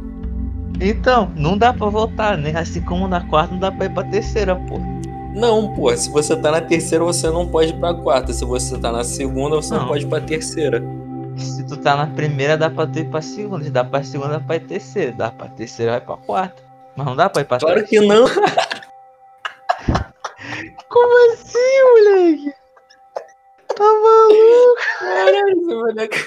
[0.80, 2.53] Então, não dá pra voltar, né?
[2.55, 4.84] Assim como na quarta, não dá pra ir pra terceira, porra.
[5.34, 8.34] Não, pô, se você tá na terceira, você não pode ir pra quarta.
[8.34, 10.84] Se você tá na segunda, você não, não pode ir pra terceira.
[11.38, 13.64] Se tu tá na primeira, dá pra tu ir pra segunda.
[13.64, 15.12] Se dá pra segunda, dá pra ir pra terceira.
[15.14, 16.62] Dá pra terceira, vai pra quarta.
[16.96, 18.26] Mas não dá pra ir pra Claro que não.
[20.90, 22.54] Como assim, moleque?
[23.76, 24.76] Tá maluco?
[25.00, 26.20] Caralho, moleque.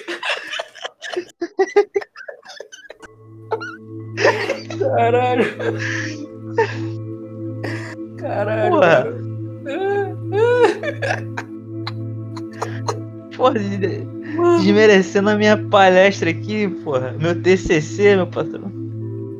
[4.78, 5.44] Caralho.
[8.24, 8.70] Caralho.
[8.70, 9.06] Porra.
[13.36, 13.54] Porra,
[14.60, 17.14] desmerecendo a minha palestra aqui, porra.
[17.20, 18.72] Meu TCC, meu patrão.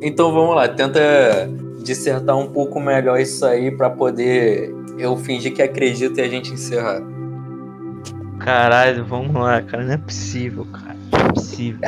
[0.03, 1.01] Então vamos lá, tenta
[1.83, 6.53] dissertar um pouco melhor isso aí para poder eu fingir que acredito e a gente
[6.53, 7.01] encerrar.
[8.39, 9.83] Caralho, vamos lá, cara.
[9.83, 10.95] Não é possível, cara.
[11.11, 11.79] Não é possível.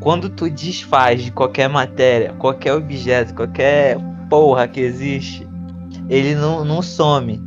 [0.00, 3.98] Quando tu desfaz de qualquer matéria, qualquer objeto, qualquer
[4.30, 5.46] porra que existe,
[6.08, 7.42] ele não, não some.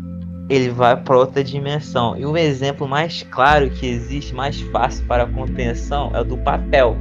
[0.50, 2.18] Ele vai para outra dimensão.
[2.18, 6.98] E o exemplo mais claro que existe, mais fácil para compreensão, é o do papel.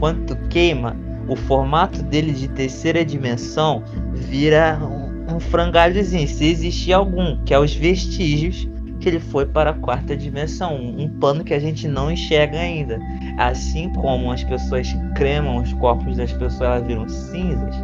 [0.00, 0.96] Quando queima,
[1.28, 7.58] o formato dele de terceira dimensão vira um, um frangalhozinho, se existir algum, que é
[7.58, 8.68] os vestígios
[8.98, 12.98] que ele foi para a quarta dimensão, um plano que a gente não enxerga ainda.
[13.38, 17.74] Assim como as pessoas cremam os corpos das pessoas, elas viram cinzas,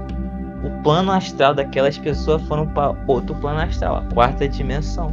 [0.67, 5.13] o plano astral daquelas pessoas foram para outro plano astral, a quarta dimensão.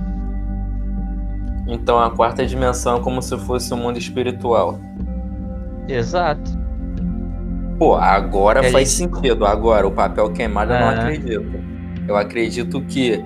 [1.68, 4.80] Então a quarta dimensão é como se fosse o um mundo espiritual.
[5.88, 6.64] Exato.
[7.78, 9.14] Pô, agora faz gente...
[9.14, 9.46] sentido.
[9.46, 10.78] Agora, o papel queimado é.
[10.78, 11.64] eu não acredito.
[12.08, 13.24] Eu acredito que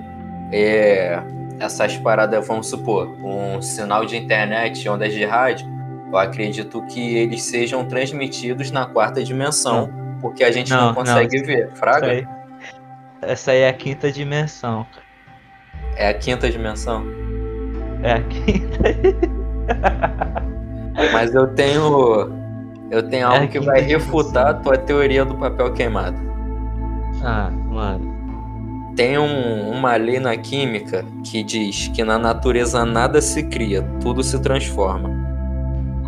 [0.52, 1.22] é,
[1.58, 5.66] essas paradas, vamos supor, um sinal de internet, ondas de rádio,
[6.10, 9.97] eu acredito que eles sejam transmitidos na quarta dimensão, não.
[10.20, 11.46] Porque a gente não, não consegue não.
[11.46, 11.70] ver.
[11.74, 12.06] Fraga?
[12.06, 12.26] Aí,
[13.22, 14.86] essa aí é a quinta dimensão.
[15.96, 17.04] É a quinta dimensão?
[18.02, 18.78] É a quinta.
[21.12, 22.32] Mas eu tenho.
[22.90, 26.16] Eu tenho é algo é que vai refutar a tua teoria do papel queimado.
[27.22, 28.16] Ah, mano.
[28.96, 34.22] Tem um, uma lei na química que diz que na natureza nada se cria, tudo
[34.24, 35.10] se transforma.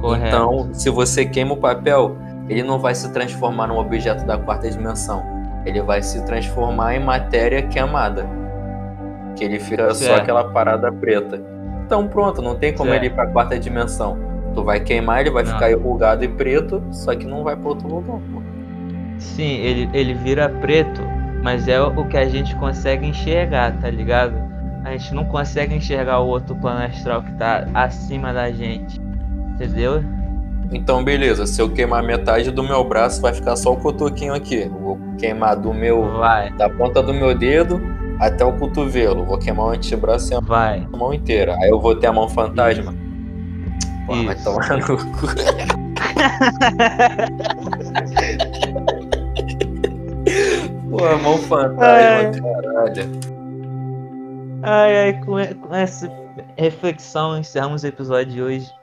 [0.00, 0.26] Correto.
[0.26, 2.16] Então, se você queima o papel,
[2.50, 5.24] ele não vai se transformar num objeto da quarta dimensão.
[5.64, 8.26] Ele vai se transformar em matéria queimada.
[9.36, 10.16] Que ele fica certo.
[10.16, 11.40] só aquela parada preta.
[11.86, 13.02] Então pronto, não tem como certo.
[13.02, 14.18] ele ir pra quarta dimensão.
[14.54, 15.52] Tu vai queimar, ele vai não.
[15.52, 18.42] ficar enrugado e preto, só que não vai para outro lugar, pô.
[19.18, 21.00] Sim, ele, ele vira preto
[21.42, 24.34] mas é o que a gente consegue enxergar, tá ligado?
[24.84, 29.00] A gente não consegue enxergar o outro plano astral que tá acima da gente.
[29.54, 30.02] Entendeu?
[30.72, 31.46] Então, beleza.
[31.46, 34.68] Se eu queimar metade do meu braço, vai ficar só o cotoquinho aqui.
[34.68, 36.18] vou queimar do meu.
[36.18, 36.50] Vai.
[36.52, 37.80] Da ponta do meu dedo
[38.20, 39.24] até o cotovelo.
[39.24, 40.86] Vou queimar o antebraço e a vai.
[40.92, 41.56] mão inteira.
[41.60, 42.94] Aí eu vou ter a mão fantasma.
[44.06, 45.26] Pô, vai tomar no cu.
[50.90, 53.10] Pô, mão fantasma, caralho.
[54.62, 55.38] Ai, ai, com
[55.74, 56.10] essa
[56.56, 58.79] reflexão encerramos o episódio de hoje.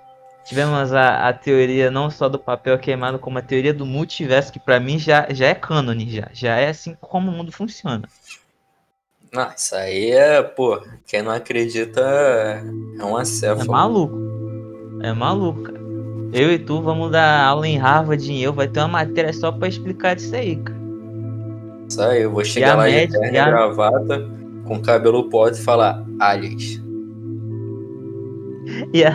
[0.48, 4.60] Tivemos a, a teoria não só do papel queimado, como a teoria do multiverso, que
[4.60, 6.30] pra mim já, já é cânone, já.
[6.34, 8.08] Já é assim como o mundo funciona.
[9.34, 13.70] Não, isso aí é, pô, quem não acredita é um É acéfalo.
[13.72, 14.18] maluco.
[15.04, 15.78] É maluco, cara.
[16.34, 19.52] Eu e tu vamos dar aula em Harvard e eu, vai ter uma matéria só
[19.52, 20.78] pra explicar disso aí, cara.
[21.90, 24.30] Isso aí, eu vou chegar lá de média- terno e e a- gravata,
[24.66, 26.82] com cabelo podre e falar, aliens.
[28.94, 29.14] E a,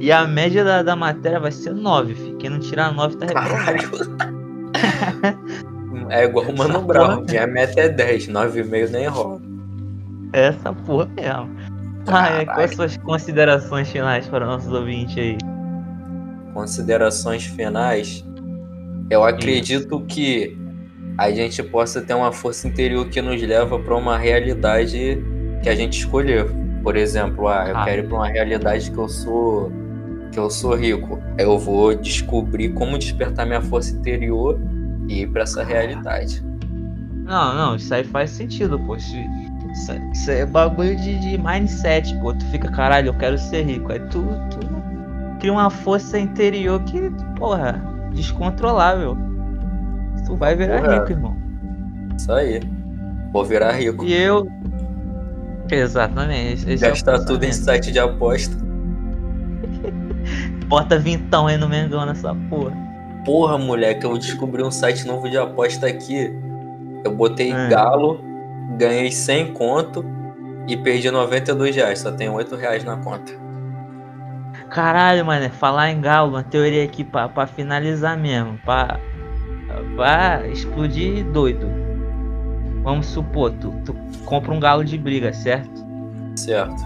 [0.00, 2.32] e a média da, da matéria vai ser 9, fi.
[2.38, 4.16] Quem não tirar 9 tá reprovado.
[4.72, 5.62] Caralho.
[6.12, 9.40] É igual o Mano Essa Brown, minha meta é 10, 9,5 nem rola.
[10.34, 11.50] Essa porra mesmo.
[12.06, 15.38] Ai, quais suas considerações finais para nossos ouvintes aí?
[16.52, 18.24] Considerações finais.
[19.08, 20.56] Eu acredito que
[21.16, 25.22] a gente possa ter uma força interior que nos leva para uma realidade
[25.62, 26.50] que a gente escolheu.
[26.82, 27.84] Por exemplo, ah, eu Ah.
[27.84, 29.70] quero ir para uma realidade que eu sou
[30.32, 31.18] que eu sou rico.
[31.38, 34.58] Eu vou descobrir como despertar minha força interior
[35.06, 36.42] e ir para essa realidade.
[37.24, 38.96] Não, não, isso aí faz sentido, pô.
[38.96, 39.14] Isso,
[39.72, 42.32] isso, isso é bagulho de, de mindset, pô.
[42.32, 43.92] Tu fica, caralho, eu quero ser rico.
[43.92, 44.58] Aí tu, tu
[45.38, 47.80] cria uma força interior que, porra,
[48.14, 49.16] descontrolável.
[50.26, 50.94] Tu vai virar Porra.
[50.94, 51.36] rico, irmão.
[52.16, 52.60] Isso aí.
[53.32, 54.04] Vou virar rico.
[54.04, 54.46] E eu.
[55.74, 56.70] Exatamente.
[56.70, 58.54] Esse é Gastar tudo em site de aposta.
[60.66, 62.72] Bota vintão aí no Mengão nessa porra.
[63.24, 66.32] Porra, moleque, eu descobri um site novo de aposta aqui.
[67.04, 67.68] Eu botei É.
[67.68, 68.20] galo,
[68.78, 70.04] ganhei 100 conto
[70.68, 72.00] e perdi 92 reais.
[72.00, 73.32] Só tenho 8 reais na conta.
[74.70, 78.98] Caralho, mano, falar em galo, uma teoria aqui pra, pra finalizar mesmo, pra,
[79.96, 81.66] pra explodir doido.
[82.82, 85.84] Vamos supor, tu, tu compra um galo de briga, certo?
[86.36, 86.82] Certo.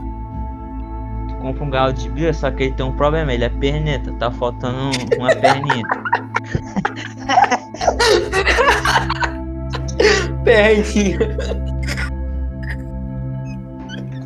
[1.28, 4.12] Tu compra um galo de briga, só que ele tem um problema, ele é perneta,
[4.14, 5.82] tá faltando um- uma perninha.
[10.44, 11.18] Perninha.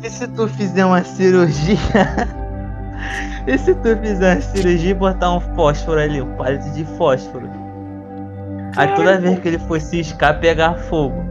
[0.03, 1.77] E se tu fizer uma cirurgia?
[3.47, 7.49] e se tu fizer uma cirurgia e botar um fósforo ali, um palito de fósforo?
[8.77, 11.23] Aí toda vez que ele for ciscar, pegar fogo.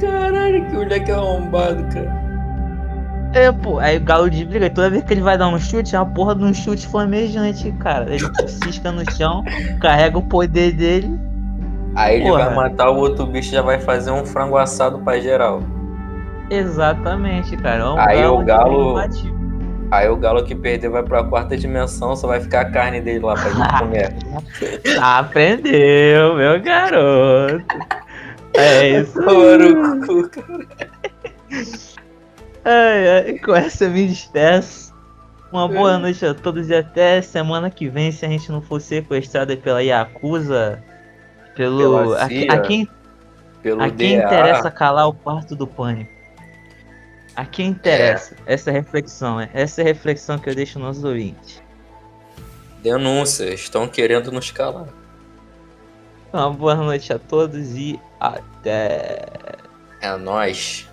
[0.00, 2.28] Caralho, que moleque arrombado, cara.
[3.34, 5.94] É, pô, aí o galo de briga, toda vez que ele vai dar um chute,
[5.94, 8.06] é uma porra de um chute flamejante, cara.
[8.08, 9.44] Ele cisca no chão,
[9.80, 11.18] carrega o poder dele.
[11.94, 12.46] Aí ele Porra.
[12.46, 15.62] vai matar o outro bicho e já vai fazer um frango assado pra geral.
[16.48, 17.82] Exatamente, cara.
[17.82, 18.94] É um Aí o de galo-.
[19.90, 23.20] Aí o galo que perder vai pra quarta dimensão, só vai ficar a carne dele
[23.20, 24.14] lá pra gente comer.
[25.00, 27.64] Aprendeu, meu garoto.
[28.54, 29.18] É isso.
[29.24, 30.66] Ora o cu, cara.
[32.64, 34.88] Ai, ai, com essa eu me despeço.
[35.50, 38.80] Uma boa noite a todos e até semana que vem, se a gente não for
[38.82, 40.82] sequestrado pela Yakuza,
[41.56, 41.78] pelo.
[41.78, 42.88] Pela A, CIA, a quem,
[43.62, 44.26] Pelo a quem DA.
[44.26, 46.17] interessa calar o quarto do pânico.
[47.38, 51.62] A quem interessa essa reflexão, é essa é a reflexão que eu deixo nos ouvintes.
[52.82, 54.88] Denúncia, estão querendo nos calar.
[56.32, 59.24] Uma boa noite a todos e até.
[60.00, 60.87] É nóis.